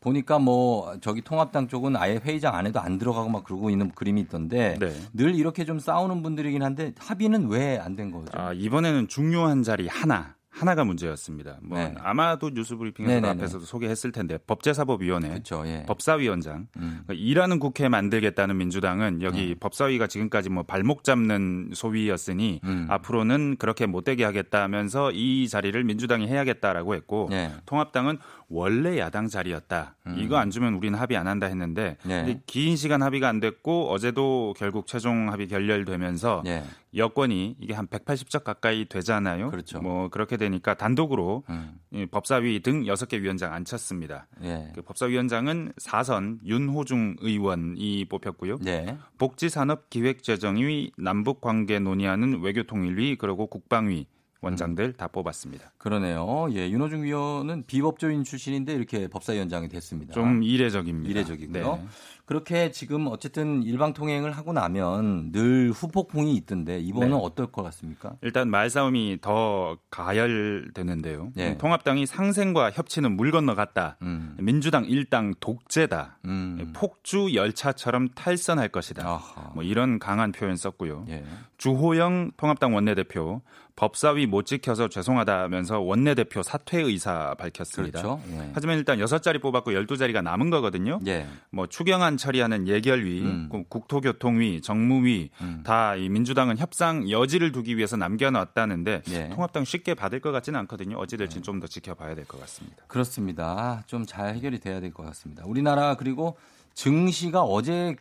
[0.07, 4.77] 보니까 뭐 저기 통합당 쪽은 아예 회의장 안에도 안 들어가고 막 그러고 있는 그림이 있던데
[4.79, 4.93] 네.
[5.13, 8.27] 늘 이렇게 좀 싸우는 분들이긴 한데 합의는 왜 안 된 거죠?
[8.35, 11.59] 아, 이번에는 중요한 자리 하나 하나가 문제였습니다.
[11.63, 11.95] 뭐 네.
[11.99, 13.29] 아마도 뉴스브리핑에서 네네네.
[13.29, 15.63] 앞에서도 소개했을 텐데 법제사법위원회 그렇죠.
[15.67, 15.85] 예.
[15.87, 17.01] 법사위원장 음.
[17.05, 22.87] 그러니까 일하는 국회 만들겠다는 민주당은 여기 법사위가 지금까지 뭐 발목 잡는 소위였으니 음.
[22.89, 27.53] 앞으로는 그렇게 못되게 하겠다면서 이 자리를 민주당이 해야겠다라고 했고 예.
[27.67, 28.17] 통합당은
[28.49, 29.97] 원래 야당 자리였다.
[30.19, 32.09] 이거 안 주면 우리는 합의 안 한다 했는데 음.
[32.09, 32.25] 네.
[32.25, 36.63] 근데 긴 시간 합의가 안 됐고 어제도 결국 최종 합의 결렬되면서 예.
[36.95, 39.51] 여권이 이게 한 180석 가까이 되잖아요.
[39.51, 39.81] 그렇죠.
[39.81, 41.79] 뭐 그렇게 되니까 단독으로 음.
[41.91, 44.29] 이 법사위 등 6개 위원장 앉혔습니다.
[44.45, 44.71] 예.
[44.75, 48.59] 그 법사위원장은 4선 윤호중 의원이 뽑혔고요.
[48.61, 48.97] 네.
[49.19, 54.07] 복지산업기획재정위 남북관계 논의하는 외교통일위 그리고 국방위
[54.47, 55.73] 원장들 다 뽑았습니다.
[55.79, 56.49] 그러네요.
[56.53, 60.15] 예, 윤호중 위원은 비법조인 출신인데 이렇게 법사위원장이 됐습니다.
[60.15, 61.11] 좀 이례적입니다.
[61.11, 61.77] 이례적이고요.
[61.77, 61.85] 네.
[62.27, 67.15] 그렇게 지금 어쨌든 일방 통행을 하고 나면 늘 후폭풍이 있던데 이번은 네.
[67.15, 68.17] 어떨 것 같습니까?
[68.21, 71.33] 일단 말싸움이 더 가열되는데요.
[71.37, 71.57] 예.
[71.57, 73.99] 통합당이 상생과 협치는 물 건너갔다.
[74.03, 74.37] 음.
[74.41, 76.19] 민주당 일당 독재다.
[76.25, 76.73] 음.
[76.75, 79.07] 폭주 열차처럼 탈선할 것이다.
[79.07, 79.53] 아하.
[79.55, 81.07] 뭐 이런 강한 표현 썼고요.
[81.09, 81.25] 예.
[81.59, 83.41] 주호영 통합당 원내대표
[83.77, 88.01] 법사위 못 지켜서 죄송하다면서 원내대표 사퇴 의사 밝혔습니다.
[88.01, 88.23] 그렇죠.
[88.33, 88.51] 예.
[88.55, 90.99] 하지만 일단 6자리 뽑았고 12자리가 남은 거거든요.
[91.07, 91.27] 예.
[91.51, 93.49] 뭐 추경안 처리하는 예결위, 음.
[93.53, 95.61] 그 국토교통위, 정무위 음.
[95.65, 99.29] 다이 민주당은 협상 여지를 두기 위해서 남겨놨다는데 예.
[99.29, 100.97] 통합당 쉽게 받을 것 같지는 않거든요.
[100.99, 102.83] 어찌 될지 좀 더 지켜봐야 될 것 같습니다.
[102.89, 103.83] 그렇습니다.
[103.87, 105.45] 좀 잘 해결이 돼야 될 것 같습니다.
[105.47, 106.37] 우리나라 그리고
[106.75, 107.97] 증시가 어제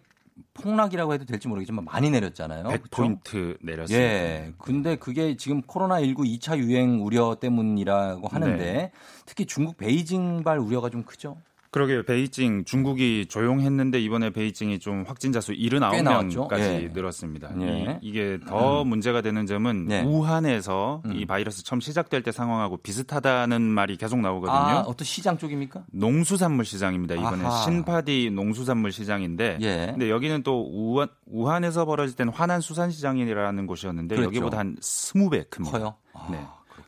[0.54, 2.64] 폭락이라고 해도 될지 모르겠지만 많이 내렸잖아요.
[2.64, 2.84] 그렇죠?
[2.84, 4.06] 100포인트 내렸습니다.
[4.06, 4.54] 예.
[4.58, 8.92] 근데 그게 지금 코로나19 2차 유행 우려 때문이라고 하는데 네.
[9.26, 11.38] 특히 중국 베이징발 우려가 좀 크죠.
[11.76, 12.04] 그러게요.
[12.04, 16.48] 베이징 중국이 조용했는데 이번에 베이징이 좀 확진자 수꽤 나왔죠.
[16.48, 16.90] 79명까지 예.
[16.94, 17.50] 늘었습니다.
[17.60, 18.00] 예.
[18.02, 20.02] 이, 게더 문제가 되는 점은 네.
[20.02, 21.18] 우한에서 음.
[21.18, 24.56] 이 바이러스 처음 시작될 때 상황하고 비슷하다는 말이 계속 나오거든요.
[24.56, 25.84] 아, 어떤 시장 쪽입니까?
[25.92, 27.16] 농수산물 시장입니다.
[27.16, 27.64] 이번에 아하.
[27.66, 29.88] 신파디 농수산물 시장인데 예.
[29.92, 34.28] 근데 여기는 또 우한, 우한에서 벌어질 때는 화난 수산 시장이라는 곳이었는데 그렇죠.
[34.28, 35.78] 여기보다 한 20배 큽니다.
[35.78, 35.96] 커요.
[36.14, 36.40] 아, 네.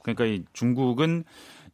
[0.02, 1.26] 그러니까 이 중국은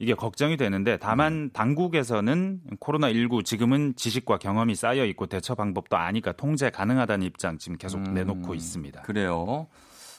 [0.04, 6.70] 이게 걱정이 되는데 다만 당국에서는 코로나19 지금은 지식과 경험이 쌓여 있고 대처 방법도 아니까 통제
[6.70, 9.01] 가능하다는 입장 지금 계속 음, 내놓고 있습니다.
[9.04, 9.68] 그래요.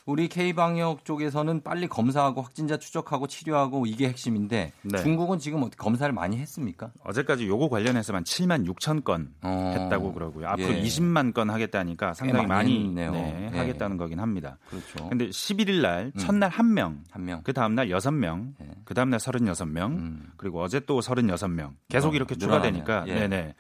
[0.07, 4.99] 우리 K방역 쪽에서는 빨리 검사하고 확진자 추적하고 치료하고 이게 핵심인데 네.
[4.99, 6.93] 중국은 지금 어떻게 검사를 많이 했습니까?
[7.05, 9.73] 어제까지 요거 관련해서만 7만 6천 건 어.
[9.75, 10.47] 했다고 그러고요.
[10.49, 10.83] 앞으로 예.
[10.83, 12.87] 20만 건 하겠다니까 상당히 많이.
[12.89, 13.57] 네, 예.
[13.57, 14.59] 하겠다는 거긴 합니다.
[14.69, 15.09] 그렇죠.
[15.09, 16.19] 근데 11일 날 음.
[16.19, 17.41] 첫날 한 명, 한 명.
[17.43, 18.69] 그 다음 날 6명, 예.
[18.85, 20.33] 그 다음 날 36명, 음.
[20.37, 21.73] 그리고 어제 또 36명.
[21.89, 22.35] 계속 어, 이렇게.
[22.35, 23.15] 추가되니까 예.
[23.15, 23.55] 네네.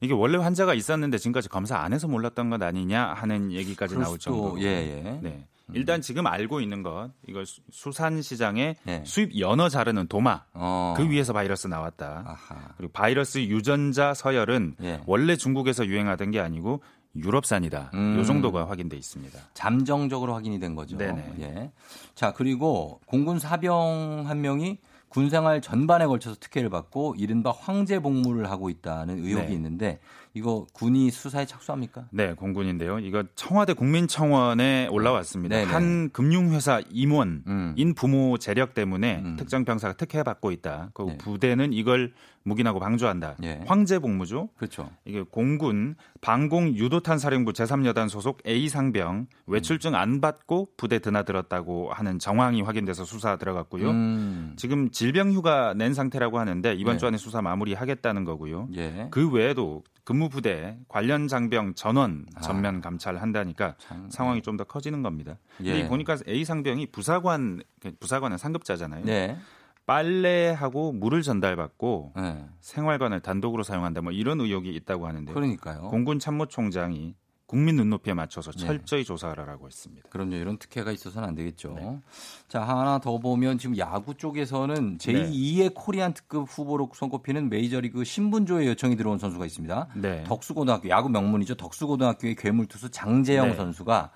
[0.00, 4.58] 이게 원래 환자가 있었는데 지금까지 검사 안 해서 몰랐던 것 아니냐 하는 얘기까지 나올 정도로.
[4.62, 5.18] 예, 예.
[5.20, 5.46] 네.
[5.74, 9.02] 일단 지금 알고 있는 것 이거 수- 수산 시장에 예.
[9.04, 10.94] 수입 연어 자르는 도마 어.
[10.96, 12.24] 그 위에서 바이러스 나왔다.
[12.26, 12.68] 아하.
[12.76, 15.00] 그리고 바이러스 유전자 서열은 예.
[15.06, 16.82] 원래 중국에서 유행하던 게 아니고
[17.16, 17.90] 유럽산이다.
[17.94, 18.16] 음.
[18.18, 19.38] 요 정도가 확인돼 있습니다.
[19.54, 20.96] 잠정적으로 확인이 된 거죠.
[20.96, 21.34] 네네.
[21.40, 21.72] 예.
[22.14, 28.70] 자, 그리고 공군 사병 한 명이 군생활 전반에 걸쳐서 특혜를 받고 이른바 황제 복무를 하고
[28.70, 29.52] 있다는 의혹이 네.
[29.54, 29.98] 있는데
[30.34, 32.06] 이거 군이 수사에 착수합니까?
[32.10, 33.00] 네, 공군인데요.
[33.00, 35.56] 이거 청와대 국민청원에 올라왔습니다.
[35.56, 35.72] 네네.
[35.72, 37.94] 한 금융회사 임원인 음.
[37.96, 39.36] 부모 재력 때문에 음.
[39.36, 40.90] 특정 병사가 특혜받고 있다.
[40.94, 41.18] 그 네.
[41.18, 42.12] 부대는 이걸
[42.42, 43.36] 묵인하고 방조한다.
[43.42, 43.60] 예.
[43.66, 44.48] 황제 복무죠.
[44.56, 44.90] 그렇죠.
[45.04, 52.18] 이게 공군 방공 유도탄 사령부 제3여단 소속 A 상병 외출증 안 받고 부대 드나들었다고 하는
[52.18, 53.90] 정황이 확인돼서 수사 들어갔고요.
[53.90, 54.54] 음.
[54.56, 56.98] 지금 질병 휴가 낸 상태라고 하는데 이번 네.
[56.98, 58.68] 주 안에 수사 마무리하겠다는 거고요.
[58.76, 59.08] 예.
[59.10, 62.40] 그 외에도 근무부대 관련 장병 전원 아.
[62.40, 65.38] 전면 감찰한다니까 참, 상황이 좀 더 커지는 겁니다.
[65.56, 65.78] 근데 예.
[65.78, 67.62] 이 보니까 A 상병이 부사관
[68.00, 69.04] 부사관은 상급자잖아요.
[69.04, 69.38] 네.
[69.86, 72.44] 빨래하고 물을 전달받고 네.
[72.60, 75.82] 생활관을 단독으로 사용한다 뭐 이런 의혹이 있다고 하는데 그러니까요.
[75.82, 77.14] 공군 참모총장이
[77.50, 78.58] 국민 눈높이에 맞춰서 네.
[78.64, 80.08] 철저히 조사하라고 했습니다.
[80.08, 80.36] 그럼요.
[80.36, 81.74] 이런 특혜가 있어서는 안 되겠죠.
[81.74, 81.98] 네.
[82.46, 88.94] 자, 하나 더 보면 지금 야구 쪽에서는 제2의 코리안 특급 후보로 손꼽히는 메이저리그 신분조에 요청이
[88.94, 89.88] 들어온 선수가 있습니다.
[89.96, 90.22] 네.
[90.22, 91.56] 덕수고등학교 야구 명문이죠.
[91.56, 93.54] 덕수고등학교의 괴물투수 장재영 네.
[93.56, 94.12] 선수가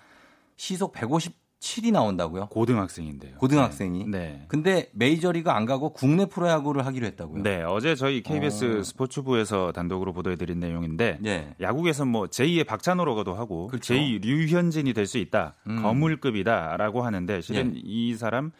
[0.55, 0.93] 시속
[1.65, 2.47] 157이 나온다고요?
[2.49, 3.37] 고등학생인데요.
[3.39, 4.05] 고등학생이.
[4.07, 4.45] 네.
[4.49, 7.43] 근데 메이저리그 안 가고 국내 프로야구를 하기로 했다고요?
[7.43, 8.83] 네, 어제 저희 KBS 어.
[8.83, 11.55] 스포츠부에서 단독으로 보도해드린 내용인데 네.
[11.61, 13.95] 야구에서 뭐 제2의 박찬호라고도 하고 그렇죠.
[13.95, 15.55] 제2 류현진이 될 수 있다.
[15.69, 15.83] 음.
[15.83, 17.81] 거물급이다라고 하는데 실은 예.
[17.85, 18.53] 이 사람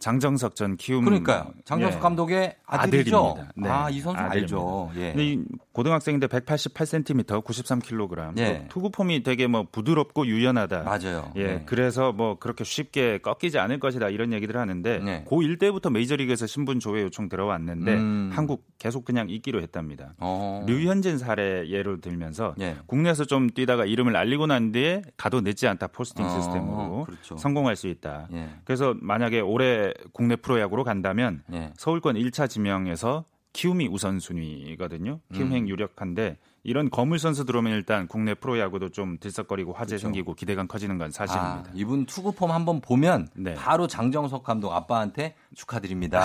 [0.00, 1.52] 장정석 전 키움 그러니까요.
[1.64, 2.02] 장정석 예.
[2.02, 3.16] 감독의 아들이죠.
[3.16, 3.52] 아들입니다.
[3.54, 3.68] 네.
[3.68, 4.56] 아, 이 선수 아들입니다.
[4.56, 4.90] 알죠.
[4.96, 5.08] 예.
[5.12, 5.44] 근데 이
[5.74, 8.38] 고등학생인데 188cm, 93kg.
[8.38, 8.66] 예.
[8.68, 10.84] 투구 폼이 되게 뭐 부드럽고 유연하다.
[10.84, 11.32] 맞아요.
[11.34, 11.62] 예, 네.
[11.66, 15.24] 그래서 뭐 그렇게 쉽게 꺾이지 않을 것이다 이런 얘기들을 하는데 네.
[15.24, 18.30] 고1 때부터 메이저리그에서 신분 조회 요청 들어왔는데 음.
[18.32, 20.14] 한국 계속 그냥 있기로 했답니다.
[20.20, 20.64] 어.
[20.68, 22.76] 류현진 사례 예를 들면서 예.
[22.86, 27.36] 국내에서 좀 뛰다가 이름을 알리고 난 뒤에 가도 늦지 않다 포스팅 어, 시스템으로 그렇죠.
[27.36, 28.28] 성공할 수 있다.
[28.32, 28.48] 예.
[28.64, 31.72] 그래서 만약에 올해 국내 프로야구로 간다면 예.
[31.76, 33.24] 서울권 1차 지명에서
[33.54, 35.20] 키움이 우선순위거든요.
[35.32, 40.02] 키움행 유력한데 이런 거물 선수 들어오면 일단 국내 프로야구도 좀 들썩거리고 화제 그렇죠.
[40.02, 41.70] 생기고 기대감 커지는 건 아, 사실입니다.
[41.74, 43.54] 이분 투구폼 한번 보면 네.
[43.54, 46.22] 바로 장정석 감독 아빠한테 축하드립니다.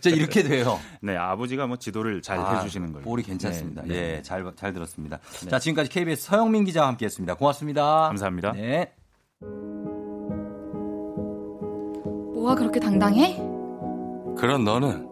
[0.00, 0.80] 진짜 이렇게 돼요.
[1.00, 3.04] 네, 아버지가 뭐 지도를 잘 아, 해주시는 거예요.
[3.04, 3.82] 볼이 괜찮습니다.
[3.82, 4.16] 네, 네.
[4.16, 5.20] 예, 잘, 잘 들었습니다.
[5.48, 7.34] 자, 지금까지 KBS 서영민 기자와 함께 했습니다.
[7.34, 8.08] 고맙습니다.
[8.08, 8.52] 감사합니다.
[8.52, 8.92] 네.
[12.32, 13.36] 뭐가 그렇게 당당해?
[14.38, 15.11] 그럼 너는,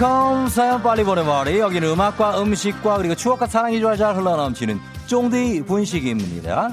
[0.00, 1.58] Welcome 사연 빨리 보내버리.
[1.58, 6.70] 여기는 음악과 음식과 그리고 추억과 사랑이 좋아잘 흘러넘치는 쫑디 분식입니다.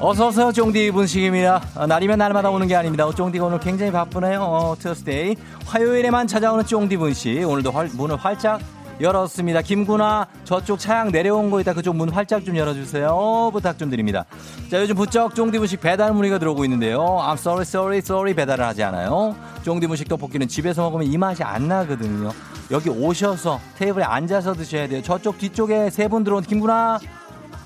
[0.00, 1.62] 어서오세요 쫑디 분식입니다.
[1.76, 3.06] 어, 날이면 날마다 오는 게 아닙니다.
[3.06, 4.40] 어, 쫑디가 오늘 굉장히 바쁘네요.
[4.40, 7.48] 어, Tuesday 화요일에만 찾아오는 쫑디 분식.
[7.48, 8.60] 오늘도 활- 문을 활짝
[9.02, 14.24] 열었습니다 김구나 저쪽 차양 내려온 거 있다 그쪽 문 활짝 좀 열어주세요 부탁 좀 드립니다
[14.70, 18.82] 자 요즘 부쩍 쫑디 분식 배달 문의가 들어오고 있는데요 I'm sorry sorry sorry 배달을 하지
[18.84, 22.30] 않아요 쫑디 분식 떡볶이는 집에서 먹으면 이 맛이 안 나거든요
[22.70, 26.98] 여기 오셔서 테이블에 앉아서 드셔야 돼요 저쪽 뒤쪽에 세 분 들어온 김구나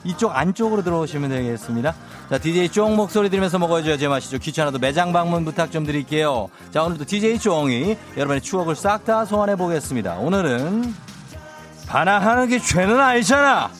[0.04, 1.92] 이쪽 안쪽으로 들어오시면 되겠습니다.
[2.30, 4.38] 자, DJ 쫑 목소리 들으면서 먹어줘야 제맛이죠.
[4.38, 6.48] 귀찮아도 매장 방문 부탁 좀 드릴게요.
[6.70, 10.14] 자, 오늘도 DJ 쫑이 여러분의 추억을 싹 다 소환해 보겠습니다.
[10.18, 10.94] 오늘은
[11.96, 13.70] 반항하는 게 죄는 아니잖아!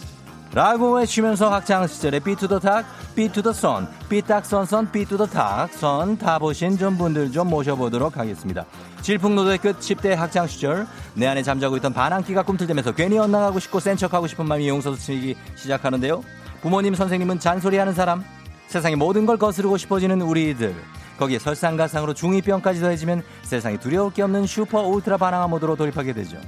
[0.55, 8.65] 라고 외치면서 학창 시절에 삐투더탁, 삐투더선, 삐딱선선, 삐투더탁, 선 타보신 좀 분들 좀 모셔보도록 하겠습니다.
[9.03, 13.99] 질풍노도의 끝 10대 학창 시절 내 안에 잠자고 있던 반항기가 꿈틀대면서 괜히 엇나가고 싶고 센
[13.99, 16.23] 척하고 싶은 마음이 용서스치기 시작하는데요.
[16.63, 18.25] 부모님 선생님은 잔소리하는 사람
[18.69, 20.75] 세상의 모든 걸 거스르고 싶어지는 우리들
[21.19, 26.39] 거기에 설상가상으로 중2병까지 더해지면 세상에 두려울 게 없는 슈퍼 울트라 반항아 모드로 돌입하게 되죠.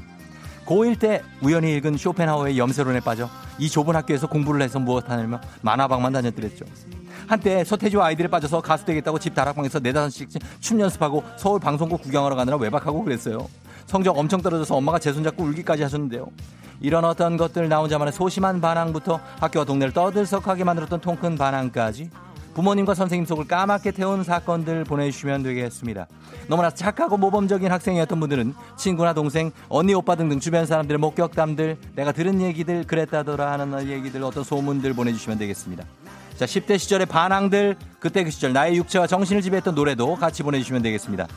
[0.68, 6.12] 고1 때 우연히 읽은 쇼펜하우의 염세론에 빠져 이 좁은 학교에서 공부를 해서 무엇 하냐며 만화방만
[6.12, 6.66] 다녔더랬죠.
[7.26, 10.28] 한때 서태지와 아이들에 빠져서 가수 되겠다고 집 다락방에서 네다섯씩
[10.60, 13.48] 춤 연습하고 서울 방송국 구경하러 가느라 외박하고 그랬어요.
[13.86, 16.28] 성적 엄청 떨어져서 엄마가 제 손 잡고 울기까지 하셨는데요.
[16.80, 22.10] 이런 어떤 것들 나 혼자만의 소심한 반항부터 학교와 동네를 떠들썩하게 만들었던 통큰 반항까지
[22.58, 26.08] 부모님과 선생님 속을 까맣게 태운 사건들 보내주시면 되겠습니다.
[26.48, 32.40] 너무나 착하고 모범적인 학생이었던 분들은 친구나 동생, 언니, 오빠 등등 주변 사람들의 목격담들, 내가 들은
[32.40, 35.84] 얘기들, 그랬다더라 하는 얘기들, 어떤 소문들 보내주시면 되겠습니다.
[36.36, 41.28] 자, 10대 시절의 반항들, 그때 그 시절 나의 육체와 정신을 지배했던 노래도 같이 보내주시면 되겠습니다.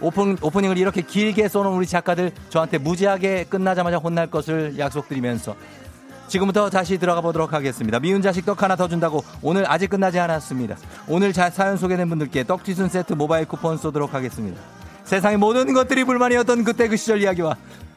[0.00, 5.54] 오픈, 오프닝을 이렇게 길게 써놓은 우리 작가들 저한테 무지하게 끝나자마자 혼날 것을 약속드리면서
[6.28, 7.98] 지금부터 다시 들어가 보도록 하겠습니다.
[8.00, 10.76] 미운 자식 떡 하나 더 준다고 오늘 아직 끝나지 않았습니다.
[11.08, 14.60] 오늘 자, 사연 소개된 분들께 떡튀순 세트 모바일 쿠폰 쏘도록 하겠습니다.
[15.04, 17.56] 세상의 모든 것들이 불만이었던 그때 그 시절 이야기와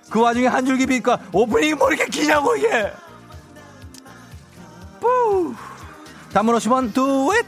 [0.09, 2.91] 그 와중에 한 줄기 빛과 오프닝이 뭐 이렇게 기냐고 이게
[4.99, 5.53] 뿌
[6.33, 7.45] 단문 50원 두잇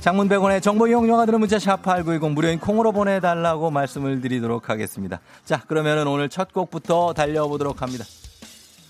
[0.00, 5.20] 장문 100원의 정보 이용료가 드는 문자 샵8910 무료인 콩으로 보내달라고 말씀을 드리도록 하겠습니다.
[5.44, 8.04] 자 그러면은 오늘 첫 곡부터 달려보도록 합니다.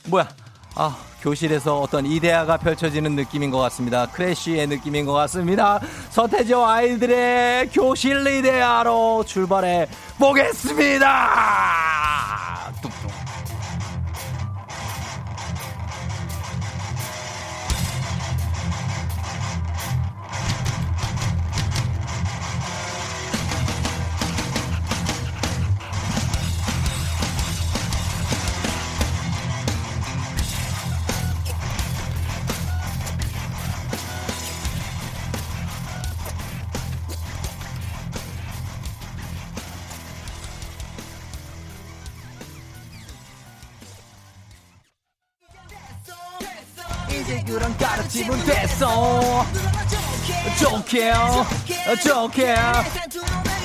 [0.09, 0.29] 뭐야
[0.79, 4.07] 아, 교실에서 어떤 이데아가 펼쳐지는 느낌인 것 같습니다.
[4.07, 5.81] 크래쉬의 느낌인 것 같습니다.
[6.11, 11.07] 서태지와 아이들의 교실 이데아로 출발해 보겠습니다.
[48.17, 49.45] 가르침은 됐어.
[50.59, 51.13] 좋게,
[52.03, 52.55] 좋게,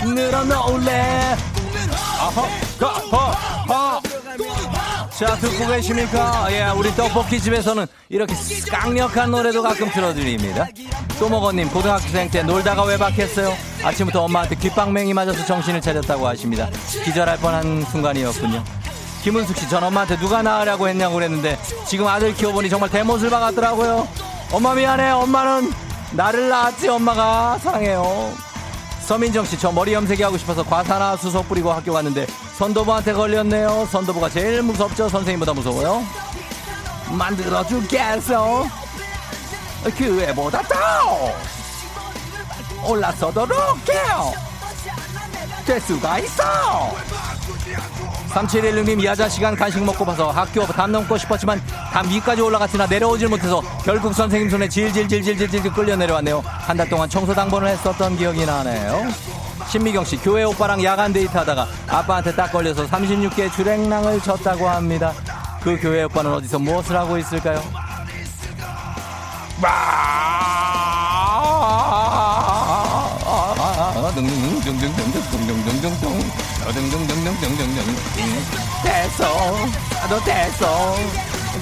[0.03, 1.37] 늘어놓을래.
[2.19, 2.47] 아허,
[2.77, 3.17] 가허,
[3.73, 4.01] 하.
[5.17, 6.47] 자, 듣고 계십니까?
[6.51, 8.33] 예, 우리 떡볶이집에서는 이렇게
[8.69, 10.67] 강력한 노래도 가끔 틀어드립니다.
[11.19, 13.55] 또먹어님, 고등학생 때 놀다가 외박했어요.
[13.83, 16.69] 아침부터 엄마한테 귓방맹이 맞아서 정신을 차렸다고 하십니다.
[17.05, 18.63] 기절할 뻔한 순간이었군요.
[19.23, 24.30] 김은숙 씨, 전 엄마한테 누가 낳으라고 했냐고 그랬는데 지금 아들 키워보니 정말 대못을 박았더라고요.
[24.51, 25.11] 엄마 미안해.
[25.11, 25.71] 엄마는
[26.11, 26.89] 나를 낳았지.
[26.89, 28.33] 엄마가 사랑해요.
[29.01, 32.27] 서민정 씨, 저 머리 염색이 하고 싶어서 과산화수소 뿌리고 학교 갔는데
[32.57, 33.87] 선도부한테 걸렸네요.
[33.91, 35.09] 선도부가 제일 무섭죠.
[35.09, 36.03] 선생님보다 무서워요.
[37.09, 38.67] 만들어 주겠어.
[39.97, 41.33] 그 애보다 더
[42.87, 44.33] 올라서도 높게요.
[45.65, 46.93] 될 수가 있어.
[48.33, 51.61] 3716님 야자 시간 간식 먹고 봐서 학교 담 넘고 싶었지만
[51.91, 56.41] 담 위까지 올라갔으나 내려오질 못해서 결국 선생님 손에 질질질질질질 끌려 내려왔네요.
[56.45, 59.05] 한 달 동안 청소 당번을 했었던 기억이 나네요.
[59.69, 65.13] 신미경 씨 교회 오빠랑 야간 데이트하다가 아빠한테 딱 걸려서 36개 주랭랑을 쳤다고 합니다.
[65.61, 67.61] 그 교회 오빠는 어디서 무엇을 하고 있을까요?
[78.83, 79.23] 됐어.
[80.09, 80.95] 너 됐어.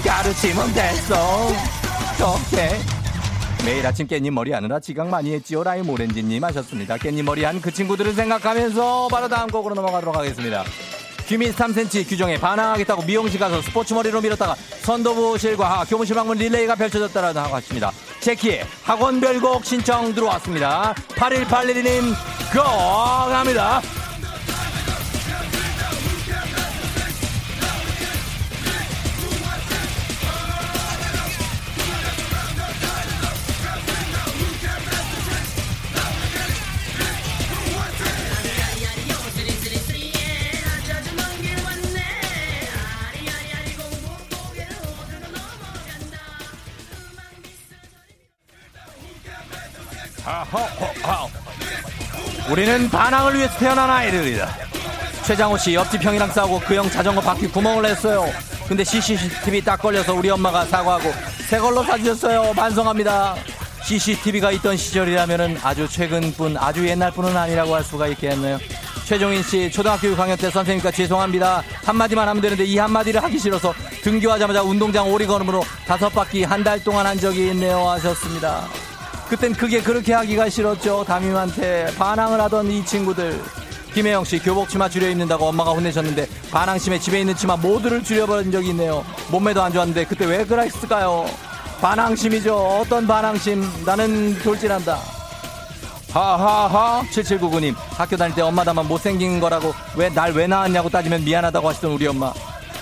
[0.04, 1.48] 가르치면 됐어.
[2.22, 2.78] 오케이
[3.64, 6.96] 매일 아침 깻잎 머리 하느라 지각 많이 했지요 라임 오렌지님 하셨습니다.
[6.96, 10.64] 깻잎 머리 한 그 친구들을 생각하면서 바로 다음 곡으로 넘어가도록 하겠습니다.
[11.26, 17.58] 귀밑 3cm 규정에 반항하겠다고 미용실 가서 스포츠 머리로 밀었다가 선도부실과 교무실 방문 릴레이가 펼쳐졌다라고 하고
[17.58, 17.92] 있습니다.
[18.20, 20.94] 체키의 학원별곡 신청 들어왔습니다.
[21.10, 22.14] 8181님
[22.52, 22.62] 고
[23.30, 23.80] 갑니다.
[52.50, 54.48] 우리는 반항을 위해서 태어난 아이들이다.
[55.24, 58.26] 최장호 씨 옆집 형이랑 싸우고 그 형 자전거 바퀴 구멍을 냈어요.
[58.68, 61.12] 근데 CCTV 딱 걸려서 우리 엄마가 사과하고
[61.48, 62.52] 새 걸로 사주셨어요.
[62.54, 63.34] 반성합니다.
[63.84, 68.58] CCTV가 있던 시절이라면 아주 최근뿐 아주 옛날뿐은 아니라고 할 수가 있겠네요.
[69.04, 71.62] 최종인 씨 초등학교 6학년 때 선생님과 죄송합니다.
[71.84, 77.06] 한마디만 하면 되는데 이 한마디를 하기 싫어서 등교하자마자 운동장 오리걸음으로 다섯 바퀴 한 달 동안
[77.06, 78.68] 한 적이 있네요 하셨습니다.
[79.30, 81.04] 그땐 그게 그렇게 하기가 싫었죠.
[81.04, 83.40] 담임한테 반항을 하던 이 친구들.
[83.94, 88.70] 김혜영 씨 교복 치마 줄여 입는다고 엄마가 혼내셨는데 반항심에 집에 있는 치마 모두를 줄여버린 적이
[88.70, 89.04] 있네요.
[89.30, 91.26] 몸매도 안 좋았는데 그때 왜 그랬을까요?
[91.80, 92.54] 반항심이죠.
[92.56, 93.84] 어떤 반항심?
[93.84, 94.98] 나는 돌진한다.
[96.12, 101.68] 하하하 7799님 학교 다닐 때 엄마 다만 못생긴 거라고 왜 날 왜 낳았냐고 따지면 미안하다고
[101.68, 102.32] 하시던 우리 엄마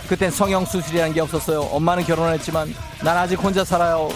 [0.09, 4.09] 그땐 성형 수술이라는 게 없었어요 엄마는 결혼을 했지만 난 아직 혼자 살아요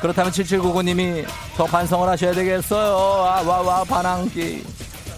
[0.00, 1.26] 그렇다면 7799님이
[1.56, 2.94] 더 반성을 하셔야 되겠어요.
[2.96, 4.64] 아, 와, 와, 반항기.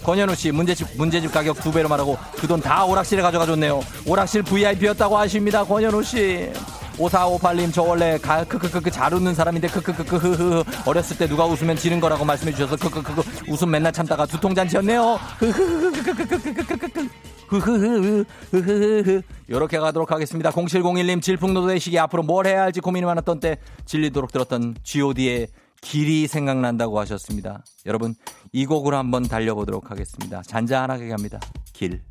[0.03, 3.81] 권현우 씨, 문제집, 문제집 가격 두 배로 말하고 그 돈 다 오락실에 가져가 줬네요.
[4.07, 6.49] 오락실 VIP였다고 하십니다, 권현우 씨.
[6.97, 11.99] 5458님, 저 원래 가, 크크크크 잘 웃는 사람인데 크크크크 흐흐 어렸을 때 누가 웃으면 지는
[11.99, 15.19] 거라고 말씀해 주셔서 크크크크 웃음 맨날 참다가 두통잔치였네요.
[15.39, 17.09] 흐흐흐크크크크크크크
[17.51, 17.59] 흐.
[17.59, 20.51] 흐흐흐 흐 흐흐흐흐 요렇게 가도록 하겠습니다.
[20.51, 25.47] 0701님 질풍노도 의 시기 앞으로 뭘 해야 할지 고민이 많았던 때 질리도록 들었던 G.O.D의
[25.81, 27.63] 길이 생각난다고 하셨습니다.
[27.85, 28.15] 여러분
[28.53, 30.41] 이 곡으로 한번 달려보도록 하겠습니다.
[30.43, 31.39] 잔잔하게 갑니다.
[31.73, 32.01] 길.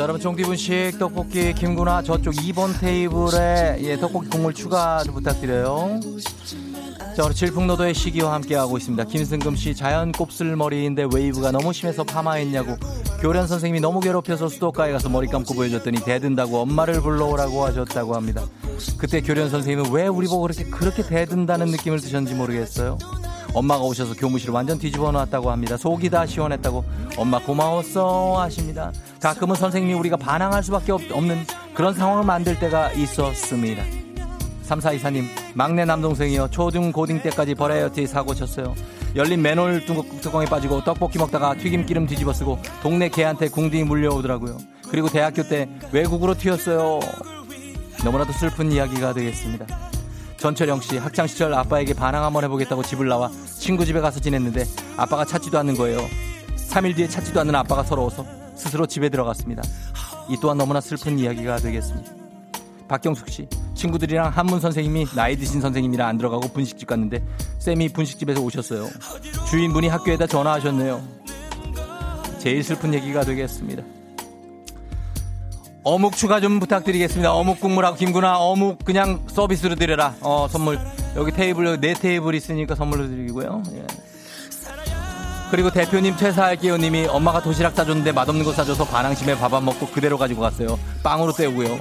[0.00, 6.00] 자, 여러분 쫑디분식 떡볶이 김구나 저쪽 2번 테이블에 예, 떡볶이 국물 추가 좀 부탁드려요.
[7.14, 9.04] 자, 오늘 질풍노도의 시기와 함께하고 있습니다.
[9.04, 12.78] 김승금 씨 자연 곱슬머리인데 웨이브가 너무 심해서 파마했냐고
[13.20, 18.46] 교련 선생님이 너무 괴롭혀서 수도가에 가서 머리 감고 보여줬더니 대든다고 엄마를 불러오라고 하셨다고 합니다.
[18.96, 22.96] 그때 교련 선생님은 왜 우리 보고 그렇게 그렇게 대든다는 느낌을 드셨는지 모르겠어요.
[23.52, 25.76] 엄마가 오셔서 교무실을 완전 뒤집어 놨다고 합니다.
[25.76, 26.84] 속이 다 시원했다고
[27.16, 28.92] 엄마 고마웠어 하십니다.
[29.20, 31.44] 가끔은 선생님이 우리가 반항할 수밖에 없- 없는
[31.74, 33.82] 그런 상황을 만들 때가 있었습니다.
[34.68, 35.24] 3424님
[35.54, 38.72] 막내 남동생이요 초중 고딩 때까지 버라이어티 사고 쳤어요
[39.16, 45.08] 열린 맨홀 뚜- 뚜껑에 빠지고 떡볶이 먹다가 튀김기름 뒤집어 쓰고 동네 개한테 궁둥이 물려오더라고요 그리고
[45.08, 47.00] 대학교 때 외국으로 튀었어요
[48.04, 49.66] 너무나도 슬픈 이야기가 되겠습니다
[50.40, 54.64] 전철영 씨 학창 시절 아빠에게 반항 한번 해보겠다고 집을 나와 친구 집에 가서 지냈는데
[54.96, 55.98] 아빠가 찾지도 않는 거예요.
[56.56, 58.24] 3일 뒤에 찾지도 않는 아빠가 서러워서
[58.56, 59.62] 스스로 집에 들어갔습니다.
[60.30, 62.12] 이 또한 너무나 슬픈 이야기가 되겠습니다.
[62.88, 67.22] 박경숙 씨 친구들이랑 한문 선생님이 나이 드신 선생님이라 안 들어가고 분식집 갔는데
[67.58, 68.88] 쌤이 분식집에서 오셨어요.
[69.50, 71.02] 주인분이 학교에다 전화하셨네요.
[72.38, 73.99] 제일 슬픈 얘기가 되겠습니다
[75.82, 77.32] 어묵 추가 좀 부탁드리겠습니다.
[77.32, 80.14] 어묵 국물하고 김구나 어묵 그냥 서비스로 드려라.
[80.20, 80.78] 어 선물.
[81.16, 83.62] 여기 테이블 네 테이블 있으니까 선물로 드리고요.
[83.74, 83.86] 예.
[85.50, 90.16] 그리고 대표님 퇴사할게요 님이 엄마가 도시락 싸줬는데 맛없는 거 싸줘서 반항심에 밥 안 먹고 그대로
[90.18, 90.78] 가지고 갔어요.
[91.02, 91.80] 빵으로 때우고요.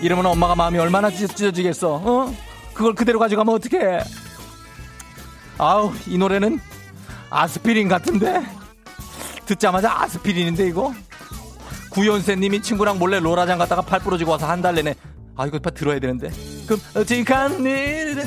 [0.00, 2.34] 이러면 엄마가 마음이 얼마나 찢- 찢어지겠어 어?
[2.72, 4.00] 그걸 그대로 가져가면 어떡해?
[5.58, 6.58] 아우 이 노래는
[7.28, 8.40] 아스피린 같은데?
[9.44, 10.94] 듣자마자 아스피린인데 이거
[11.90, 14.94] 구연세님이 친구랑 몰래 로라장 갔다가 팔 부러지고 와서 한 달 내내
[15.36, 16.30] 아 이거 파 들어야 되는데.
[16.66, 18.22] 끔찍한 일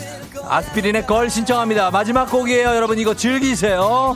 [0.47, 1.91] 아스피린의 걸 신청합니다.
[1.91, 2.97] 마지막 곡이에요 여러분.
[2.97, 4.15] 이거 즐기세요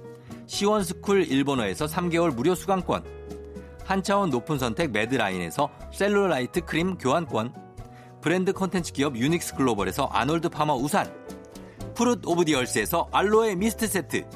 [0.51, 3.05] 시원스쿨 일본어에서 3개월 무료 수강권,
[3.85, 7.53] 한 차원 높은 선택 매드라인에서 셀룰라이트 크림 교환권,
[8.19, 11.09] 브랜드 컨텐츠 기업 유닉스 글로벌에서 아놀드 파머 우산,
[11.95, 14.27] Fruit of the Earth에서 알로에 미스트 세트,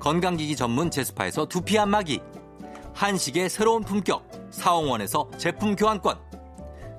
[0.00, 2.22] 건강기기 전문 제스파에서 두피 안마기,
[2.94, 6.18] 한식의 새로운 품격 사홍원에서 제품 교환권,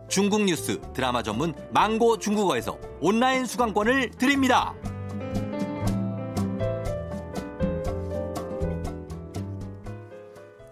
[0.09, 4.75] 중국 뉴스 드라마 전문 망고 중국어에서 온라인 수강권을 드립니다.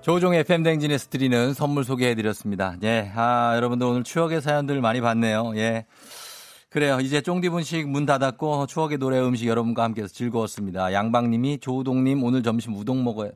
[0.01, 2.75] 조종의 FM 댕진에서 드리는 선물 소개해드렸습니다.
[2.83, 5.53] 예, 아, 여러분들 오늘 추억의 사연들 많이 봤네요.
[5.57, 5.85] 예.
[6.69, 6.99] 그래요.
[7.01, 10.93] 이제 쫑디분식 문 닫았고 추억의 노래 음식 여러분과 함께해서 즐거웠습니다.
[10.93, 13.31] 양방님이 조우동님 오늘 점심 우동 먹어요.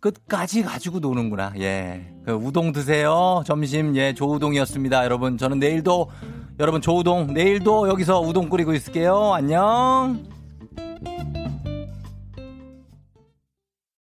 [0.00, 1.52] 끝까지 가지고 노는구나.
[1.58, 2.12] 예.
[2.24, 3.42] 그 우동 드세요.
[3.46, 5.04] 점심 예 조우동이었습니다.
[5.04, 6.10] 여러분 저는 내일도
[6.58, 9.34] 여러분 조우동 내일도 여기서 우동 끓이고 있을게요.
[9.34, 10.24] 안녕.